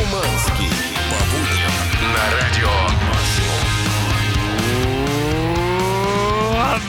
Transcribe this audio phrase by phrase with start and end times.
[0.00, 0.70] Шуманский.
[1.10, 1.74] По будням
[2.14, 2.70] на радио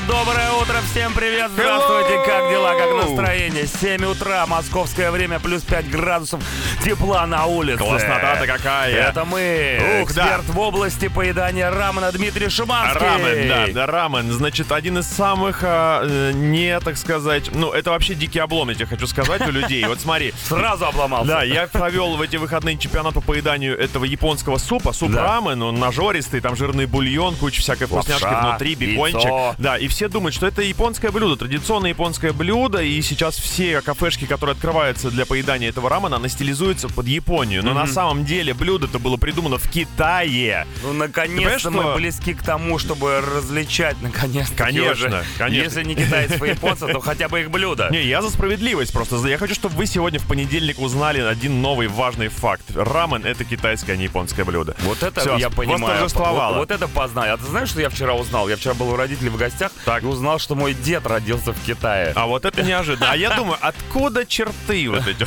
[0.07, 0.50] Доброе
[0.91, 3.65] всем привет, здравствуйте, как дела, как настроение?
[3.65, 6.41] 7 утра, московское время, плюс 5 градусов
[6.83, 7.77] тепла на улице.
[7.77, 8.93] Класснота-то какая.
[9.09, 10.23] Это мы, Ух, да.
[10.23, 12.99] эксперт в области поедания рамена Дмитрий Шуманский.
[12.99, 14.31] Рамен, да, да, рамен.
[14.33, 18.75] Значит, один из самых, а, э, не, так сказать, ну, это вообще дикий облом, я
[18.75, 19.85] тебе хочу сказать, у людей.
[19.85, 20.33] Вот смотри.
[20.43, 21.27] Сразу обломался.
[21.27, 24.91] Да, я провел в эти выходные чемпионат по поеданию этого японского супа.
[24.91, 25.23] Суп Да.
[25.23, 29.21] рамен, он нажористый, там жирный бульон, куча всякой вкусняшки Лапша, внутри, бекончик.
[29.23, 29.55] яйцо.
[29.57, 34.25] Да, и все думают, что это японское блюдо, традиционное японское блюдо, и сейчас все кафешки,
[34.25, 37.63] которые открываются для поедания этого рамена, она стилизуется под Японию.
[37.63, 40.65] Но на самом деле блюдо-то было придумано в Китае.
[40.81, 44.55] Ну, наконец-то мы что- близки к тому, чтобы различать, наконец-то.
[44.55, 45.63] Конечно, конечно.
[45.63, 47.87] Если не китайцев и японцев, то хотя бы их блюдо.
[47.91, 49.17] Не, я за справедливость просто.
[49.27, 52.63] Я хочу, чтобы вы сегодня в понедельник узнали один новый важный факт.
[52.75, 54.75] Рамен— это китайское, а не японское блюдо.
[54.79, 56.07] Вот это Всё, я понимаю.
[56.09, 57.35] Вот, вот это познаю.
[57.35, 58.49] А ты знаешь, что я вчера узнал?
[58.49, 60.01] Я вчера был у родителей в гостях Так.
[60.01, 62.13] и узнал, что мой дед родился в Китае.
[62.15, 63.11] А вот это неожиданно.
[63.11, 65.25] А я думаю, откуда черты вот эти?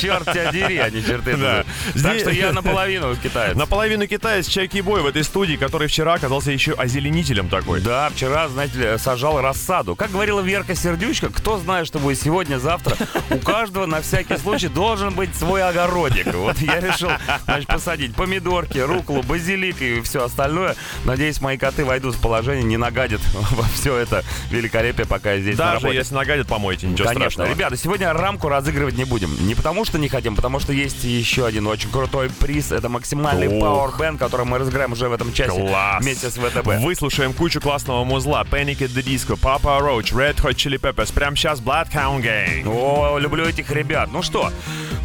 [0.00, 1.36] Черт тебя дери, а не черты.
[1.36, 1.64] Да.
[2.00, 3.56] Так что я наполовину китаец.
[3.56, 7.80] Наполовину китаец Чайки Бой в этой студии, который вчера оказался еще озеленителем такой.
[7.80, 9.96] Да, вчера, знаете ли, сажал рассаду.
[9.96, 12.96] Как говорила Верка Сердючка, кто знает, что будет сегодня, завтра,
[13.30, 16.34] у каждого на всякий случай должен быть свой огородик.
[16.34, 17.10] Вот я решил,
[17.44, 20.76] значит, посадить помидорки, руклу, базилик и все остальное.
[21.04, 23.20] Надеюсь, мои коты войдут в положение, не нагадят
[23.50, 24.24] во все это
[24.56, 25.98] великолепие, пока здесь на Даже работе.
[25.98, 27.30] если нагадит, помойте, ничего Конечно.
[27.30, 27.48] страшного.
[27.54, 29.34] Ребята, сегодня рамку разыгрывать не будем.
[29.46, 32.72] Не потому что не хотим, потому что есть еще один очень крутой приз.
[32.72, 33.90] Это максимальный Ох.
[33.98, 36.02] Power который мы разыграем уже в этом часе Класс.
[36.02, 36.66] вместе с ВТБ.
[36.80, 38.44] Выслушаем кучу классного музла.
[38.50, 41.12] Panic at the Disco, Papa Roach, Red Hot Chili Peppers.
[41.12, 42.66] Прямо сейчас Bloodhound Gang.
[42.68, 44.10] О, люблю этих ребят.
[44.12, 44.50] Ну что,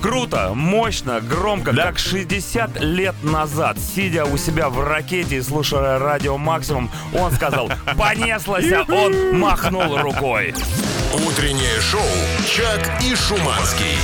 [0.01, 1.83] круто, мощно, громко, Да.
[1.83, 7.69] как 60 лет назад, сидя у себя в ракете и слушая радио Максимум, он сказал
[7.97, 10.53] «Понеслась!» Он махнул рукой.
[11.13, 12.01] Утреннее шоу
[12.47, 13.97] «Чак и Шуманский».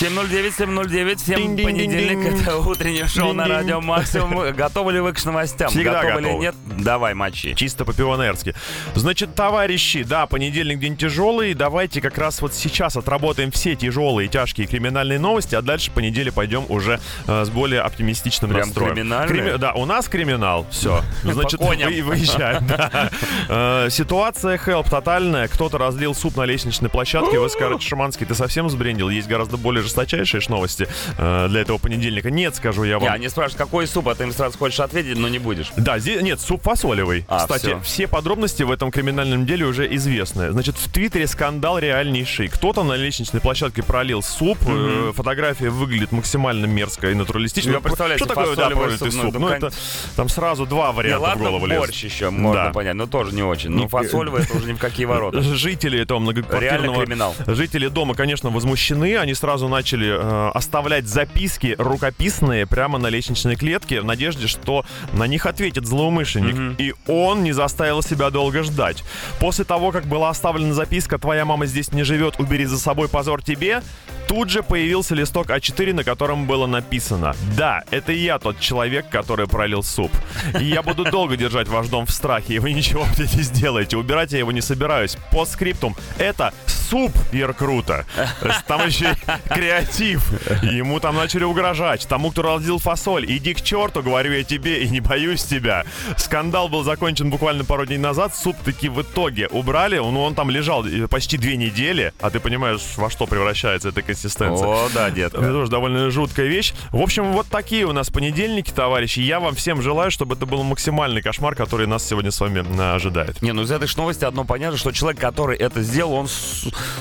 [0.00, 4.50] 709 709 всем понедельник, это утреннее шоу на радио Максимум.
[4.56, 5.68] Готовы ли вы к новостям?
[5.68, 6.42] Всегда Готовы ли готовы.
[6.42, 6.54] нет?
[6.78, 7.54] Давай, мочи.
[7.54, 8.54] Чисто по-пионерски.
[8.94, 11.52] Значит, товарищи, да, понедельник день тяжелый.
[11.52, 16.32] Давайте как раз вот сейчас отработаем все тяжелые, тяжкие криминальные новости, а дальше по неделе
[16.32, 18.94] пойдем уже э, с более оптимистичным Прям настроем.
[18.94, 19.58] криминальные?
[19.58, 20.66] Да, у нас криминал.
[20.70, 21.02] Все.
[21.24, 22.66] Значит, вы- выезжаем.
[22.66, 23.10] да.
[23.50, 25.46] Э, Ситуация хелп тотальная.
[25.48, 27.38] Кто-то разлил суп на лестничной площадке.
[27.38, 29.10] Вы скажете, Шаманский, ты совсем сбрендил?
[29.10, 32.30] Есть гораздо более жесточайшие новости э, для этого понедельника.
[32.30, 33.08] Нет, скажу я вам.
[33.12, 35.70] Я не спрашиваю, какой суп, а ты им сразу хочешь ответить, но не будешь.
[35.76, 37.24] Да, здесь нет, суп фасолевый.
[37.28, 37.80] А, Кстати, всё.
[37.80, 40.50] все подробности в этом криминальном деле уже известны.
[40.52, 42.48] Значит, в Твиттере скандал реальнейший.
[42.48, 44.58] Кто-то на лестничной площадке пролил суп.
[44.66, 47.70] э, Фотография выглядит максимально мерзко и натуралистично.
[47.70, 49.70] Я Ну, представляю что такое да, пролитый суп, ну, Ну, это
[50.16, 51.86] там сразу два Не, варианта в ладно, голову лезут.
[51.86, 52.70] борщ еще можно Да.
[52.72, 53.70] понять, но тоже не очень.
[53.70, 55.40] Ну, Не- фасолевый это уже ни в какие ворота.
[55.60, 56.80] Жители этого многоквартирного...
[56.80, 57.34] Реально криминал.
[57.46, 59.16] Жители дома, конечно, возмущены.
[59.16, 65.26] Они сразу начали э, оставлять записки рукописные прямо на лестничной клетке в надежде, что на
[65.26, 66.80] них ответит злоумышленник.
[66.80, 69.04] И он не заставил себя долго ждать.
[69.38, 73.42] После того, как была оставлена записка «Твоя мама здесь не живет, убери за собой позор
[73.42, 73.82] тебе»,
[74.28, 79.46] тут же появился листок А4, на котором было написано «Да, это я тот человек, который
[79.46, 80.12] пролил суп.
[80.60, 83.96] И я буду долго держать ваш дом в страхе, и вы ничего мне не сделаете.
[83.96, 85.16] Убирать я его не собираюсь.
[85.32, 86.52] По скриптум это
[86.90, 88.04] суп Еркрута.
[88.40, 89.16] То есть Там еще
[89.48, 90.22] креатив.
[90.62, 92.06] Ему там начали угрожать.
[92.08, 95.84] Тому, кто разлил фасоль, иди к черту, говорю я тебе, и не боюсь тебя.
[96.16, 98.34] Скандал был закончен буквально пару дней назад.
[98.34, 99.98] Суп таки в итоге убрали.
[99.98, 102.12] Ну, он там лежал э, почти две недели.
[102.20, 104.66] А ты понимаешь, во что превращается эта консистенция.
[104.66, 105.40] О, да, Это детка.
[105.40, 106.72] тоже довольно жуткая вещь.
[106.90, 109.20] В общем, вот такие у нас понедельники, товарищи.
[109.20, 112.94] Я вам всем желаю, чтобы это был максимальный кошмар, который нас сегодня с вами а,
[112.94, 113.42] ожидает.
[113.42, 116.28] Не, ну из этой новости одно понятно, что человек, который это сделал, он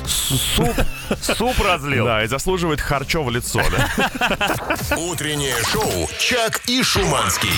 [0.06, 0.76] суп,
[1.22, 2.06] суп разлил.
[2.06, 4.98] Да, и заслуживает харчо в лицо, да?
[4.98, 7.54] Утреннее шоу «Чак и Шуманский».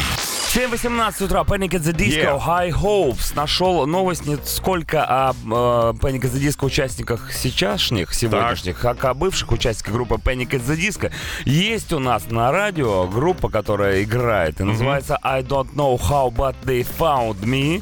[0.53, 2.37] 7.18 утра, Panic at the Disco, Yeah.
[2.45, 3.33] High Hopes.
[3.35, 9.13] Нашел новость не сколько о э, Panic at the Disco участниках сейчасшних, сегодняшних, как о
[9.13, 11.09] бывших участниках группы Panic at the Disco.
[11.45, 16.55] Есть у нас на радио группа, которая играет, и называется I don't know how, but
[16.65, 17.81] they found me.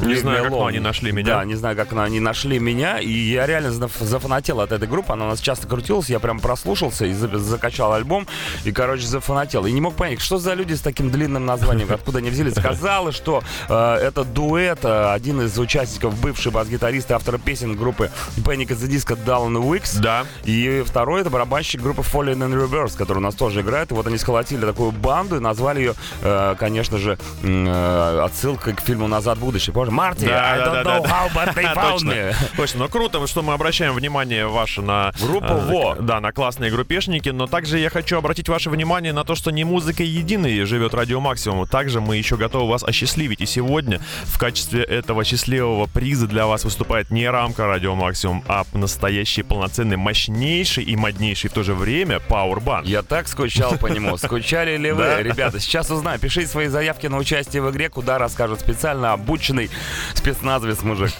[0.00, 1.34] Не Leave знаю, me как они нашли меня.
[1.34, 5.12] Да, не знаю, как они нашли меня, и я реально заф- зафанател от этой группы,
[5.12, 8.26] она у нас часто крутилась, я прям прослушался и за- закачал альбом,
[8.64, 9.66] и, короче, зафанател.
[9.66, 13.10] И не мог понять, что за люди с таким длинным названием, откуда они взялись, сказала,
[13.10, 18.68] что э, это дуэт, э, один из участников, бывший бас-гитарист и автор песен группы Panic
[18.68, 19.98] at the Disco Down Wicks.
[20.00, 20.24] Да.
[20.44, 23.90] И второй это барабанщик группы Fallen in Reverse, который у нас тоже играет.
[23.90, 28.80] И вот они схватили такую банду и назвали ее, э, конечно же, э, отсылкой к
[28.80, 29.74] фильму «Назад в будущее».
[29.74, 29.92] Помнишь?
[29.92, 32.10] Марти, I don't know how, but they found Точно.
[32.10, 32.34] me.
[32.56, 32.80] Точно.
[32.84, 35.96] Ну круто, что мы обращаем внимание ваше на Группу э, «Во».
[35.96, 37.30] Да, на классные группешники.
[37.30, 41.20] Но также я хочу обратить ваше внимание на то, что не музыкой единой живет Радио
[41.20, 41.66] Максимум.
[41.66, 43.40] Также мы еще готовы вас осчастливить.
[43.40, 48.64] И сегодня в качестве этого счастливого приза для вас выступает не рамка Радио Максимум, а
[48.72, 52.86] настоящий полноценный, мощнейший и моднейший в то же время Powerbank.
[52.86, 54.16] Я так скучал по нему.
[54.16, 55.16] Скучали ли вы?
[55.20, 56.20] Ребята, сейчас узнаем.
[56.20, 59.70] Пишите свои заявки на участие в игре, куда расскажет специально обученный
[60.14, 61.12] спецназовец мужик.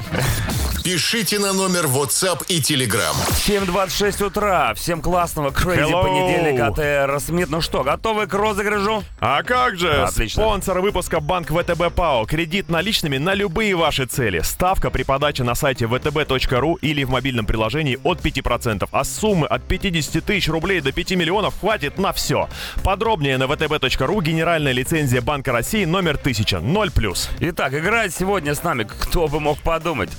[0.86, 3.12] Пишите на номер WhatsApp и Telegram.
[3.30, 4.72] 7.26 утра.
[4.74, 6.04] Всем классного crazy Hello.
[6.04, 6.68] понедельника.
[6.68, 7.50] АТР Смит.
[7.50, 9.02] Ну что, готовы к розыгрышу?
[9.18, 10.04] А как же?
[10.04, 10.44] Отлично.
[10.44, 12.24] Спонсор выпуска Банк ВТБ ПАО.
[12.26, 14.38] Кредит наличными на любые ваши цели.
[14.44, 18.88] Ставка при подаче на сайте vtb.ru или в мобильном приложении от 5%.
[18.92, 22.48] А суммы от 50 тысяч рублей до 5 миллионов хватит на все.
[22.84, 24.22] Подробнее на vtb.ru.
[24.22, 26.58] Генеральная лицензия Банка России номер 1000.
[26.58, 27.28] 0+.
[27.40, 30.10] Итак, играет сегодня с нами, кто бы мог подумать,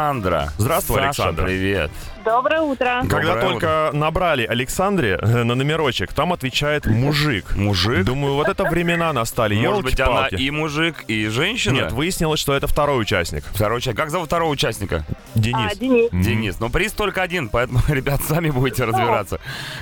[0.00, 0.50] Александра.
[0.56, 1.44] Здравствуй, Саша, Александр.
[1.44, 1.90] привет.
[2.24, 3.00] Доброе утро.
[3.08, 7.54] Когда Доброе только набрали Александре э, на номерочек, там отвечает мужик.
[7.56, 8.04] Мужик?
[8.04, 9.54] Думаю, вот это времена настали.
[9.54, 11.74] Может быть, она и мужик, и женщина?
[11.74, 13.44] Нет, выяснилось, что это второй участник.
[13.52, 13.98] Второй человек.
[13.98, 15.04] Как зовут второго участника?
[15.34, 15.72] Денис.
[15.72, 16.10] А, Денис.
[16.12, 16.60] Денис.
[16.60, 19.38] Но приз только один, поэтому, ребят, сами будете разбираться,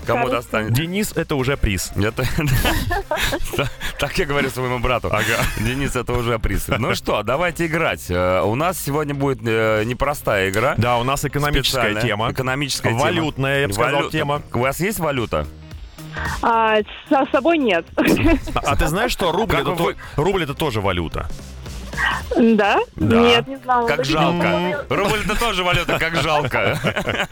[0.07, 0.37] кому Хорошо.
[0.37, 0.73] достанет.
[0.73, 1.93] Денис это уже приз.
[1.97, 2.25] Это...
[3.99, 5.09] Так я говорю своему брату.
[5.09, 5.43] Ага.
[5.59, 6.69] Денис, это уже приз.
[6.69, 8.05] Ну что, давайте играть.
[8.09, 10.75] Э, У нас сегодня будет э, непростая игра.
[10.79, 12.03] Да, у нас экономическая Специальная.
[12.03, 12.31] тема.
[12.33, 13.01] Экономическая тема.
[13.01, 14.13] Валютная, я бы сказал, Валюта.
[14.13, 14.43] тема.
[14.55, 15.47] У вас есть валюта?
[16.43, 16.77] А,
[17.09, 17.85] со собой нет.
[18.55, 21.29] А, а ты знаешь, что рубль это, вы- рубль это тоже валюта?
[22.37, 22.79] Да?
[22.97, 23.21] Да.
[23.21, 23.87] Нет, не знала.
[23.89, 24.85] Как жалко.
[24.89, 26.79] Рубль это тоже валюта, как жалко.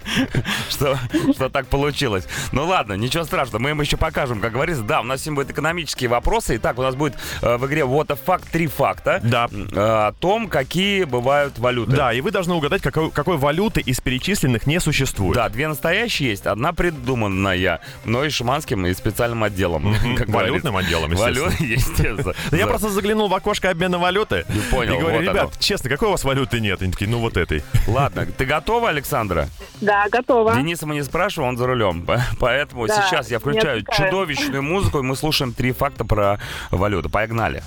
[0.71, 0.99] Что,
[1.35, 2.27] что так получилось.
[2.53, 4.83] Ну ладно, ничего страшного, мы им еще покажем, как говорится.
[4.83, 6.57] Да, у нас сегодня будут экономические вопросы.
[6.57, 9.21] Итак, у нас будет э, в игре What a Fact три факта.
[9.23, 9.49] Да.
[9.51, 9.79] э,
[10.09, 11.93] О том, какие бывают валюты.
[11.93, 15.35] Да, и вы должны угадать, какой, какой валюты из перечисленных не существует.
[15.35, 19.95] Да, две настоящие есть, одна придуманная, но и шаманским, и специальным отделом.
[20.17, 20.79] как Валютным говорится.
[20.79, 21.45] отделом, естественно.
[21.47, 22.35] Валют, естественно.
[22.53, 25.53] Я просто заглянул в окошко обмена валюты понял, и говорю, вот ребят, оно.
[25.59, 26.83] честно, какой у вас валюты нет?
[26.83, 27.63] Они такие, ну вот этой.
[27.87, 29.49] Ладно, ты готова, Александра?
[29.81, 30.55] Да, готова.
[30.55, 32.03] Дениса мы не спрашиваем, он за рулем.
[32.03, 36.39] По- Поэтому Да, сейчас я включаю чудовищную музыку, и мы слушаем три факта про
[36.71, 37.09] валюту.
[37.11, 37.63] Погнали.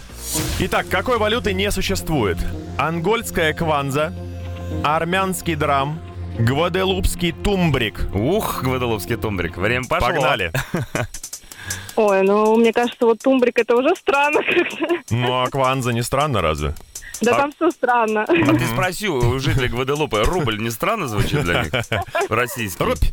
[0.59, 2.37] Итак, какой валюты не существует?
[2.77, 4.13] Ангольская кванза,
[4.83, 5.99] армянский драм,
[6.37, 8.07] гваделупский тумбрик.
[8.13, 9.57] Ух, Гваделовский тумбрик.
[9.57, 10.07] Время пошло.
[10.09, 10.51] Погнали.
[11.99, 14.87] Ой, ну, мне кажется, вот тумбрик это уже странно как-то.
[15.09, 16.73] Ну, а кванза не странно разве?
[17.19, 18.23] Да А- там все странно.
[18.23, 21.73] А ты спроси у жителей Гваделупы, рубль не странно звучит для них?
[22.29, 22.81] Российский.
[22.81, 23.03] Рубь,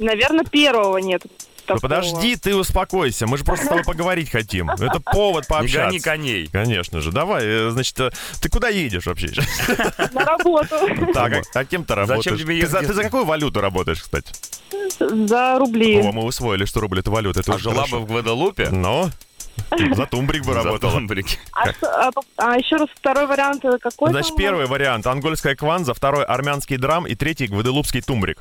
[0.00, 1.22] Наверное, первого нет.
[1.68, 1.80] Ну такого.
[1.80, 3.26] подожди, ты успокойся.
[3.26, 4.70] Мы же просто с тобой поговорить хотим.
[4.70, 6.00] Это повод Не гони пообщаться.
[6.00, 6.46] коней.
[6.48, 7.12] Конечно же.
[7.12, 8.10] Давай, э, значит, э,
[8.40, 9.28] ты куда едешь вообще?
[10.12, 10.76] На работу.
[11.12, 12.38] Так, а, кем ты работаешь?
[12.38, 12.88] тебе ты, за, ездить?
[12.88, 14.32] ты за какую валюту работаешь, кстати?
[14.98, 16.00] За рубли.
[16.00, 17.40] О, мы усвоили, что рубль это валюта.
[17.40, 18.00] Это А жила бы хорошо.
[18.00, 18.68] в Гваделупе?
[18.70, 19.10] Но
[19.94, 20.92] за тумбрик бы За работала.
[20.92, 21.38] тумбрике.
[21.52, 24.10] А, а, а еще раз второй вариант какой?
[24.10, 24.36] Значит, там?
[24.38, 28.38] первый вариант ангольская кванза, второй армянский драм и третий гваделупский тумбрик.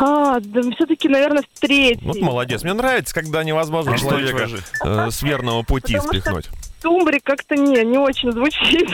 [0.00, 2.00] А, да все-таки, наверное, в третий.
[2.04, 2.62] Вот молодец.
[2.62, 6.50] Мне нравится, когда невозможно Устойчиво человека э, с верного пути Потому что- спихнуть.
[6.80, 8.88] Тумбрик как-то не, не очень звучит.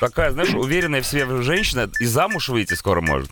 [0.00, 3.28] Такая, знаешь, уверенная в себе женщина и замуж выйти скоро может.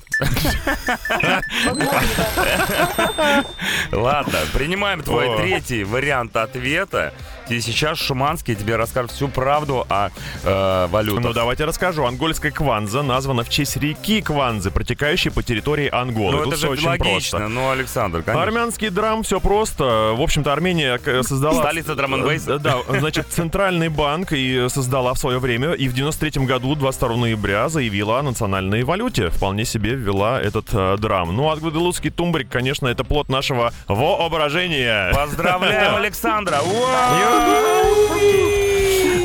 [3.92, 7.14] Ладно, принимаем твой третий вариант ответа.
[7.48, 10.08] И сейчас Шуманский тебе расскажет всю правду о
[10.44, 11.22] э, валютах.
[11.22, 12.06] Ну, давайте расскажу.
[12.06, 16.32] Ангольская кванза названа в честь реки Кванзы, протекающей по территории Анголы.
[16.32, 17.10] Ну, Тут это же очень логично.
[17.10, 17.48] просто.
[17.48, 18.42] Ну, Александр, конечно.
[18.42, 20.14] Армянский драм, все просто.
[20.16, 21.62] В общем-то, Армения э, создала...
[21.62, 22.14] Столица драм
[22.60, 27.68] Да, значит, Центральный банк и создала в свое время, и в 93 году, 22 ноября,
[27.68, 29.28] заявила о национальной валюте.
[29.28, 31.34] Вполне себе ввела этот э, драм.
[31.34, 35.12] Ну, а гваделупский тумбрик, конечно, это плод нашего воображения.
[35.12, 36.60] Поздравляем Александра!
[36.60, 37.33] Ура!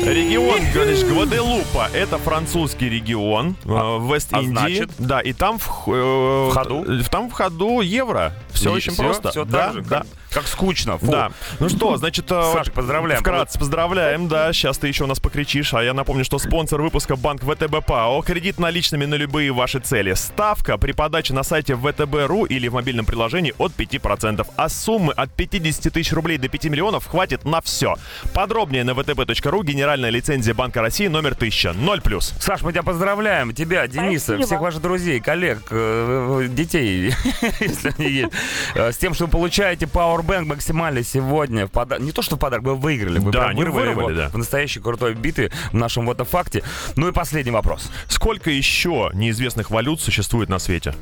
[0.04, 4.48] Регион, значит, Гваделупа, это французский регион э, в Вест-Индии.
[4.48, 4.90] а значит?
[4.98, 6.86] Да, и там в, э, В ходу?
[7.10, 8.32] Там в ходу евро.
[8.52, 9.30] Все И очень просто.
[9.44, 9.98] Да, так же, да.
[9.98, 10.98] как- Как скучно.
[10.98, 11.06] Фу.
[11.10, 11.30] Да.
[11.58, 13.20] Ну что, значит, э, Саш, поздравляем.
[13.20, 14.52] Вкратце поздравляем, да.
[14.52, 15.74] Сейчас ты еще у нас покричишь.
[15.74, 18.22] А я напомню, что спонсор выпуска банк ВТБ ПАО.
[18.22, 20.14] Кредит наличными на любые ваши цели.
[20.14, 24.46] Ставка при подаче на сайте ВТБ.ру или в мобильном приложении от 5%.
[24.56, 27.96] А суммы от 50 тысяч рублей до 5 миллионов хватит на все.
[28.34, 29.64] Подробнее на vtb.ru.
[29.64, 31.70] Генеральная лицензия Банка России номер 1000.
[31.70, 32.20] 0+.
[32.40, 33.52] Саш, мы тебя поздравляем.
[33.54, 34.46] Тебя, Дениса, Спасибо.
[34.46, 37.12] всех ваших друзей, коллег, э, детей,
[37.60, 38.32] если они есть,
[38.74, 39.86] э, с тем, что вы получаете
[40.20, 41.66] Powerbank максимально сегодня.
[41.66, 43.18] в пода- Не то, что в подарок, вы выиграли.
[43.18, 44.28] Вы Да, вырвали вырвали, его да.
[44.28, 46.62] в настоящей крутой битве в нашем вот факте.
[46.96, 47.90] Ну и последний вопрос.
[48.08, 50.94] Сколько еще неизвестных валют существует на свете?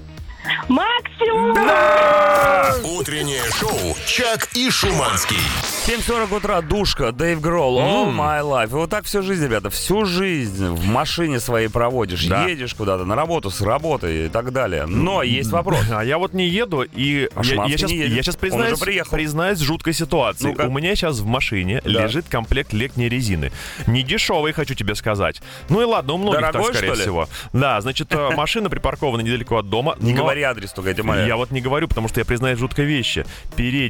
[0.68, 1.56] Максимум!
[2.98, 5.36] Утреннее шоу «Чак и Шуманский».
[5.86, 8.70] 7.40 утра, душка, Дэйв Гролл, oh my life.
[8.70, 12.24] И вот так всю жизнь, ребята, всю жизнь в машине своей проводишь.
[12.26, 12.46] Да.
[12.46, 14.86] Едешь куда-то на работу, с работы и так далее.
[14.86, 15.80] Но есть вопрос.
[15.90, 18.16] А я вот не еду, и А я, Шуманский сейчас, не едет.
[18.16, 19.10] я сейчас Он признаюсь, уже приехал.
[19.16, 20.48] признаюсь жуткой ситуации.
[20.48, 20.62] Ну-ка.
[20.62, 21.90] У меня сейчас в машине Да.
[21.90, 23.50] лежит комплект летней резины.
[23.86, 25.40] Не дешевый, хочу тебе сказать.
[25.68, 27.02] Ну и ладно, у многих Дорогой, так, скорее что ли?
[27.02, 27.28] всего.
[27.52, 29.96] Да, значит, э, машина припаркована недалеко от дома.
[30.00, 31.26] Не говори адрес только, я умоляю.
[31.26, 33.24] Я вот не говорю, потому что я признаюсь жуткой вещи.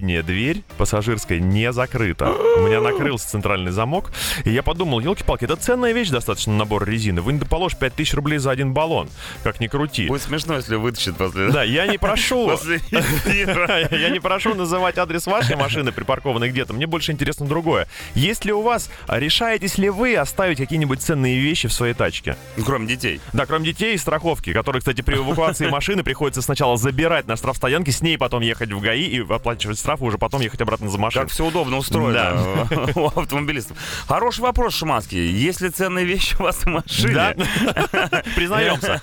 [0.09, 2.31] Передняя дверь пассажирская не закрыта.
[2.31, 4.11] У меня накрылся центральный замок.
[4.45, 7.21] И я подумал, елки-палки, это ценная вещь достаточно, набор резины.
[7.21, 9.11] Вы не положишь 5000 рублей за один баллон.
[9.43, 10.07] Как ни крути.
[10.07, 11.51] Будет смешно, если вытащит после...
[11.51, 12.49] Да, я не прошу.
[12.89, 16.73] Я не прошу называть адрес вашей машины, припаркованной где-то.
[16.73, 17.87] Мне больше интересно другое.
[18.15, 22.37] Есть ли у вас, а решаетесь ли вы оставить какие-нибудь ценные вещи в своей тачке?
[22.65, 23.21] Кроме детей.
[23.35, 27.93] Да, кроме детей и страховки, которые, кстати, при эвакуации машины приходится сначала забирать на штрафстоянке,
[27.93, 30.99] с ней потом ехать в ГАИ и оплачивать штраф, и уже потом ехать обратно за
[30.99, 31.25] машиной.
[31.25, 33.77] Как все удобно устроено у автомобилистов.
[34.07, 35.31] Хороший вопрос, Шуманский.
[35.31, 37.15] Есть ли ценные вещи у вас в машине?
[37.15, 37.35] Да?
[38.35, 39.03] Признаемся.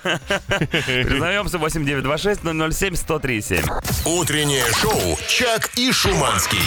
[0.86, 3.64] Признаемся 8926 007 1037.
[4.04, 6.58] Утреннее шоу «Чак и Шуманский».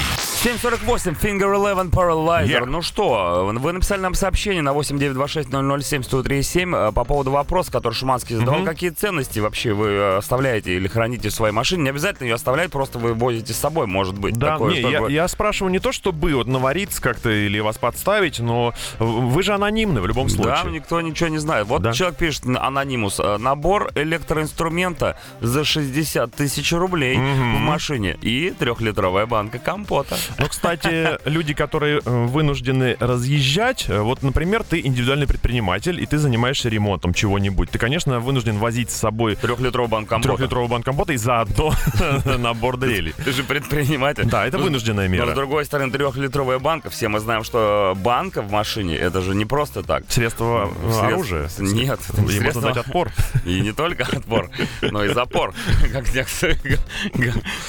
[0.43, 2.47] 748 Finger 11 Paralyzer.
[2.47, 2.65] Yeah.
[2.65, 7.93] Ну что, вы написали нам сообщение на 8926 007 1037 э, по поводу вопроса, который
[7.93, 8.63] Шуманский задавал.
[8.63, 11.83] Какие ценности вообще вы оставляете или храните в своей машине?
[11.83, 14.35] Не обязательно ее оставлять, просто вы возите с собой, может быть.
[14.37, 17.77] Да, такое, не, чтобы- я, я спрашиваю не то, чтобы вот навариться как-то или вас
[17.77, 20.71] подставить, но вы же анонимны в любом Да, случае.
[20.73, 21.67] никто ничего не знает.
[21.67, 21.93] Вот Да.
[21.93, 27.19] человек пишет, анонимус, э, набор электроинструмента за 60 тысяч рублей в
[27.59, 30.15] машине и трехлитровая банка компота.
[30.37, 36.17] Ну, кстати, люди, которые э, вынуждены разъезжать, э, вот, например, ты индивидуальный предприниматель, и ты
[36.17, 37.69] занимаешься ремонтом чего-нибудь.
[37.71, 40.35] Ты, конечно, вынужден возить с собой Трехлитровая банка компота.
[40.35, 41.73] трехлитровый банк компота и заодно
[42.37, 43.13] набор дрелей.
[43.23, 44.08] Ты же предприниматель.
[44.17, 45.35] Да, это Ну, вынужденная Но с мера.
[45.35, 46.89] другой стороны, трехлитровая банка.
[46.89, 50.03] Все мы знаем, что банка в машине это же не просто так.
[50.09, 51.49] Средство Средство- оружия.
[51.59, 53.09] Нет, Ему средство- дать отпор.
[53.45, 54.49] И не только отпор,
[54.81, 55.53] но и запор.
[55.93, 56.57] Как некоторые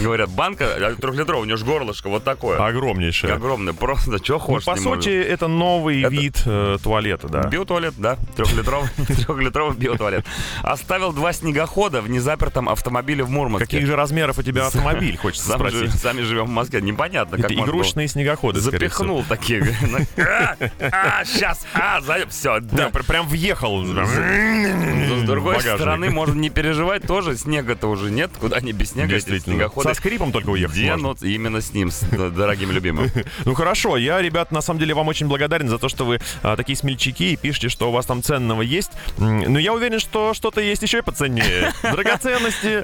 [0.01, 2.59] говорят, банка а трехлитровая, у нее же горлышко вот такое.
[2.65, 3.35] Огромнейшее.
[3.35, 4.67] Огромное, просто что Ну, хочешь.
[4.67, 7.43] по сути, это новый вид э, туалета, да.
[7.49, 10.25] Биотуалет, да, трехлитровый, трехлитровый биотуалет.
[10.63, 13.67] Оставил два снегохода в незапертом автомобиле в Мурманске.
[13.67, 15.93] Каких же размеров у тебя автомобиль, хочется спросить?
[15.95, 17.67] сами живем в Москве, непонятно, как Это было.
[17.67, 18.61] игрушечные снегоходы.
[18.61, 19.75] Запихнул такие.
[20.19, 23.85] А, а, сейчас, а, все, Да, пр- прям въехал.
[23.85, 29.39] С другой стороны, можно не переживать, тоже снега-то уже нет, куда они без снега, эти
[29.39, 29.89] снегоходы.
[29.89, 33.11] Со скрипом только уехать денут именно с ним, с дорогим любимым.
[33.45, 36.57] Ну хорошо, я, ребят, на самом деле вам очень благодарен за то, что вы а,
[36.57, 38.91] такие смельчаки и пишете, что у вас там ценного есть.
[39.19, 41.73] Но я уверен, что что-то есть еще и поценнее.
[41.83, 42.83] Драгоценности,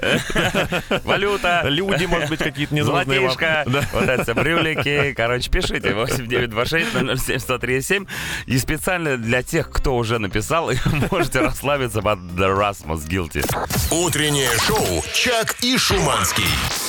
[1.05, 1.63] Валюта.
[1.65, 3.26] люди, может быть, какие-то ненужные
[3.67, 3.83] Да.
[3.93, 5.13] вот это брюлики.
[5.15, 8.07] Короче, пишите 8926
[8.45, 10.71] И специально для тех, кто уже написал,
[11.11, 13.45] можете расслабиться под The Rasmus Guilty.
[13.91, 16.86] Утреннее шоу «Чак и Шуманский».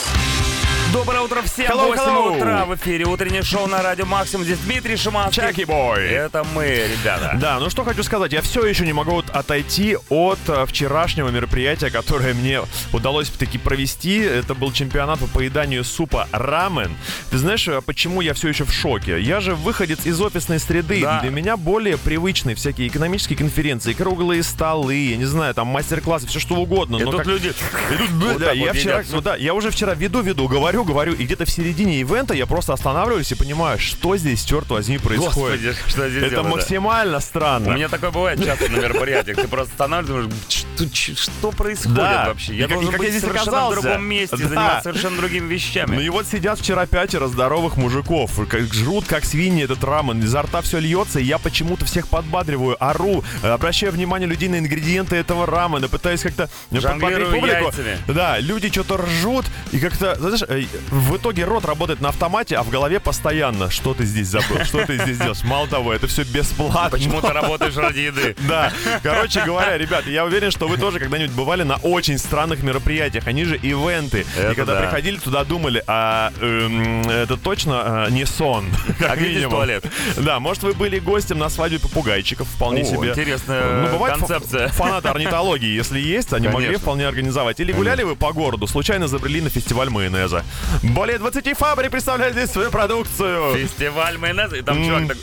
[0.93, 1.67] Доброе утро всем!
[1.71, 2.37] Hello, 8 hello.
[2.37, 3.05] утра в эфире.
[3.05, 4.43] Утреннее шоу на радио Максим.
[4.43, 5.43] Здесь Дмитрий Шиманский.
[5.43, 6.07] Чаки бой.
[6.07, 7.37] Это мы, ребята.
[7.39, 11.91] Да, ну что хочу сказать, я все еще не могу отойти от э, вчерашнего мероприятия,
[11.91, 12.63] которое мне
[12.95, 14.17] удалось таки провести.
[14.19, 16.97] Это был чемпионат по поеданию супа рамен.
[17.31, 19.21] Ты знаешь, э, почему я все еще в шоке?
[19.21, 21.03] Я же выходец из офисной среды.
[21.03, 21.21] Да.
[21.21, 26.41] Для меня более привычны всякие экономические конференции, круглые столы, я не знаю, там мастер-классы, все
[26.41, 26.97] что угодно.
[26.97, 27.49] И но тут как- люди...
[27.49, 31.25] и тут, Вот да, я вчера, ну да, я уже вчера веду-веду, говорю, говорю, и
[31.25, 35.35] где-то в середине ивента я просто останавливаюсь и понимаю, что здесь, черт возьми, происходит.
[35.63, 36.49] Господи, что здесь Это да?
[36.49, 37.71] максимально странно.
[37.71, 39.37] У меня такое бывает часто на мероприятиях.
[39.37, 42.25] Ты просто останавливаешь, думаешь, что, что происходит Да.
[42.29, 42.53] вообще?
[42.55, 43.81] И Я как- должен и как быть я здесь совершенно оказался?
[43.81, 44.49] в другом месте, Да.
[44.49, 45.95] заниматься совершенно другими вещами.
[45.97, 50.43] Ну и вот сидят вчера пятеро здоровых мужиков, как жрут как свиньи этот рамен, изо
[50.43, 55.17] рта все льется, и я почему-то всех подбадриваю, ору, э, обращаю внимание людей на ингредиенты
[55.17, 57.47] этого рамена, пытаюсь как-то э, подбодрить публику.
[57.47, 57.99] яйцами.
[58.09, 62.63] Да, люди что-то ржут, и как-то, знаешь, э, в итоге рот работает на автомате, а
[62.63, 65.43] в голове постоянно, что ты здесь забыл, что ты здесь делаешь.
[65.45, 66.91] Мало того, это все бесплатно.
[66.91, 68.37] Почему ты работаешь ради еды?
[68.49, 68.73] Да,
[69.03, 73.27] короче говоря, ребята, я уверен, что вы тоже когда-нибудь бывали на очень странных мероприятиях.
[73.27, 74.27] Они же ивенты.
[74.37, 74.81] Это и когда да.
[74.83, 78.67] приходили туда, думали, а эм, это точно э, не сон.
[78.99, 79.51] А как где минимум.
[79.53, 79.85] туалет?
[80.17, 83.11] Да, может, вы были гостем на свадьбе попугайчиков, вполне О, себе.
[83.11, 84.69] интересная Ну, бывает концепция.
[84.69, 87.61] фанаты орнитологии, если есть, они могли вполне организовать.
[87.61, 90.45] Или гуляли вы по городу, случайно забрели на фестиваль майонеза.
[90.83, 93.55] Более 20 фабрик представляют здесь свою продукцию.
[93.57, 95.17] Фестиваль майонеза, и там чувак так...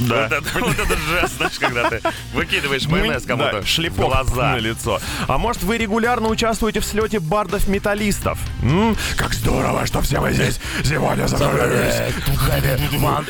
[0.00, 0.28] да.
[0.28, 2.00] Вот, это, вот этот жест, знаешь, когда ты
[2.32, 4.52] выкидываешь майонез кому-то да, шлепок глаза.
[4.52, 5.00] на лицо.
[5.28, 8.38] А может, вы регулярно участвуете в слете бардов-металлистов?
[8.62, 11.94] М, Как здорово, что все мы здесь сегодня собрались.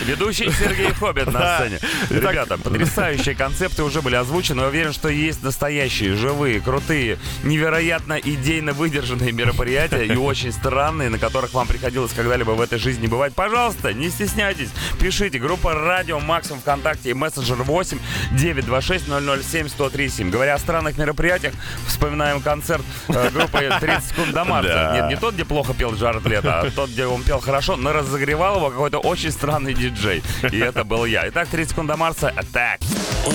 [0.04, 1.78] Ведущий Сергей Хоббит на сцене.
[2.10, 4.60] Ребята, потрясающие концепты уже были озвучены.
[4.60, 11.18] Я уверен, что есть настоящие, живые, крутые, невероятно идейно выдержанные мероприятия и очень странные, на
[11.18, 13.34] которых вам приходилось когда-либо в этой жизни бывать.
[13.34, 14.70] Пожалуйста, не стесняйтесь.
[15.00, 15.38] Пишите.
[15.38, 17.98] Группа Радио Максимум ВКонтакте и мессенджер 8
[18.32, 20.30] 926 007 1037.
[20.30, 21.54] Говоря о странных мероприятиях,
[21.86, 24.68] вспоминаем концерт э, группы 30 секунд до марта.
[24.92, 24.94] Да.
[25.00, 27.92] Нет, не тот, где плохо пел Джаред Лето, а тот, где он пел хорошо, но
[27.92, 30.22] разогревал его какой-то очень странный диджей.
[30.50, 31.28] И это был я.
[31.28, 32.32] Итак, 30 секунд до Марса.
[32.36, 32.78] Attack.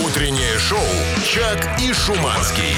[0.05, 0.79] Утреннее шоу
[1.25, 2.75] «Чак и Шуманский».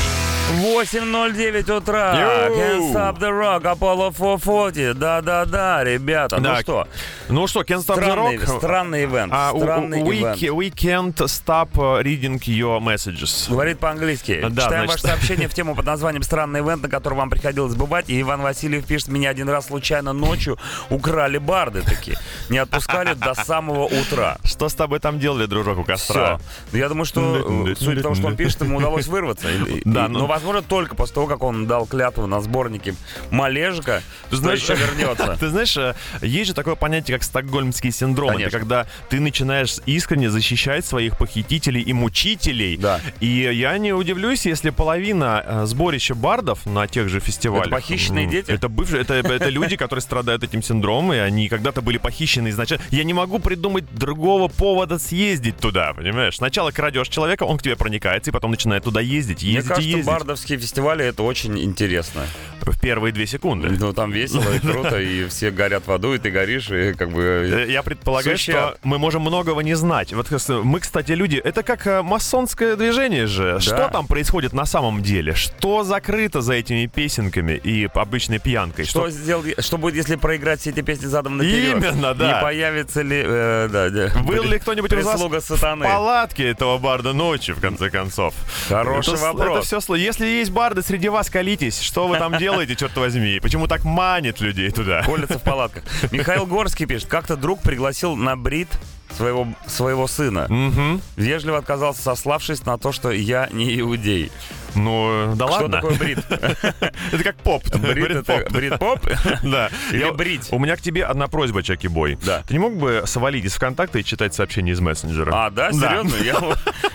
[0.62, 2.13] 8.09 утра.
[2.47, 2.57] Йоу.
[2.57, 3.63] Can't stop the rock.
[3.63, 4.93] Apollo 440.
[4.97, 6.38] Да-да-да, ребята.
[6.38, 6.62] Ну Да.
[6.62, 6.88] что,
[7.29, 8.57] Ну что, Can't Stop the странный, Rock?
[8.57, 9.33] странный ивент.
[9.35, 10.33] А, у- странный ивент.
[10.42, 11.70] We can't stop
[12.04, 13.50] reading your messages.
[13.50, 14.40] Говорит по-английски.
[14.50, 17.75] Да, Читаем значит- ваше сообщение в тему под названием «Странный ивент», на который вам приходилось
[17.75, 18.10] бывать.
[18.10, 20.58] И Иван Васильев пишет, меня один раз случайно ночью
[20.90, 22.18] украли барды такие.
[22.50, 24.38] Не отпускали до самого утра.
[24.44, 26.40] Что с тобой там делали, дружок, у костра?
[26.70, 26.78] Все.
[26.78, 29.48] Я думаю, что, э, судя по тому, что он пишет, ему удалось вырваться.
[29.86, 32.96] Да, ну- Но, возможно, только после того, как он дал клятву на сборнике
[33.32, 35.38] Малежика, знаешь- еще вернется.
[35.40, 38.38] Ты знаешь, э, есть же такое понятие, как стокгольмский синдром.
[38.38, 42.77] Это когда ты начинаешь искренне защищать своих похитителей и мучителей.
[42.77, 43.00] Да.
[43.20, 47.68] И я не удивлюсь, если половина э, сборища бардов на тех же фестивалях...
[47.68, 48.51] Это похищенные дети?
[48.51, 52.84] Это бывшие, это, это люди, которые страдают этим синдромом, и они когда-то были похищены изначально.
[52.89, 56.38] Я не могу придумать другого повода съездить туда, понимаешь?
[56.38, 59.70] Сначала крадешь человека, он к тебе проникается, и потом начинает туда ездить, Мне ездить и
[59.70, 60.06] кажется, ездить.
[60.06, 62.22] бардовские фестивали это очень интересно.
[62.62, 63.70] В первые две секунды.
[63.70, 67.12] Ну, там весело и круто, и все горят в аду, и ты горишь, и как
[67.12, 67.21] бы...
[67.67, 68.80] Э, Я предполагаю, что ад.
[68.84, 70.12] мы можем многого не знать.
[70.13, 73.60] Вот э, мы, кстати, люди, это как э, масонское движение же.
[73.60, 75.34] Что там происходит на самом деле?
[75.34, 78.86] Что закрыто за этими песенками и обычной пьянкой?
[78.86, 81.78] Что, сделать, что будет, если проиграть все эти песни задом наперед?
[81.78, 82.28] Именно, да.
[82.28, 83.23] Не появится ли...
[83.26, 84.21] э, да, да.
[84.23, 85.86] Был ли кто-нибудь Прислуга сатаны?
[85.86, 88.34] в палатке этого барда ночью, в конце концов?
[88.67, 89.67] Хороший это, вопрос.
[89.67, 91.80] Это все Если есть барды среди вас, колитесь.
[91.80, 93.39] Что вы там делаете, черт возьми?
[93.41, 95.04] Почему так манит людей туда?
[95.04, 95.84] Колется в палатках.
[96.12, 98.69] Михаил Горский пишет, как-то друг пригласил на брит
[99.10, 100.48] своего, своего сына.
[100.50, 101.02] Мгм.
[101.16, 104.32] Вежливо отказался, сославшись на то, что я не иудей.
[104.75, 105.77] Ну, да Что ладно.
[105.81, 106.19] такое брит?
[106.29, 107.63] Это как поп.
[107.75, 108.99] Брит это брит поп?
[109.43, 109.69] Да.
[109.91, 110.47] Или Я- брить?
[110.51, 112.17] У меня к тебе одна просьба, Чаки Бой.
[112.25, 112.43] Да.
[112.47, 115.31] Ты не мог бы свалить из ВКонтакта и читать сообщения из мессенджера?
[115.33, 116.15] А, да, серьезно?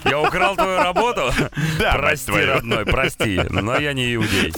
[0.04, 1.32] Я, украл твою работу?
[1.78, 4.52] Да, Прости, родной, прости, но я не иудей.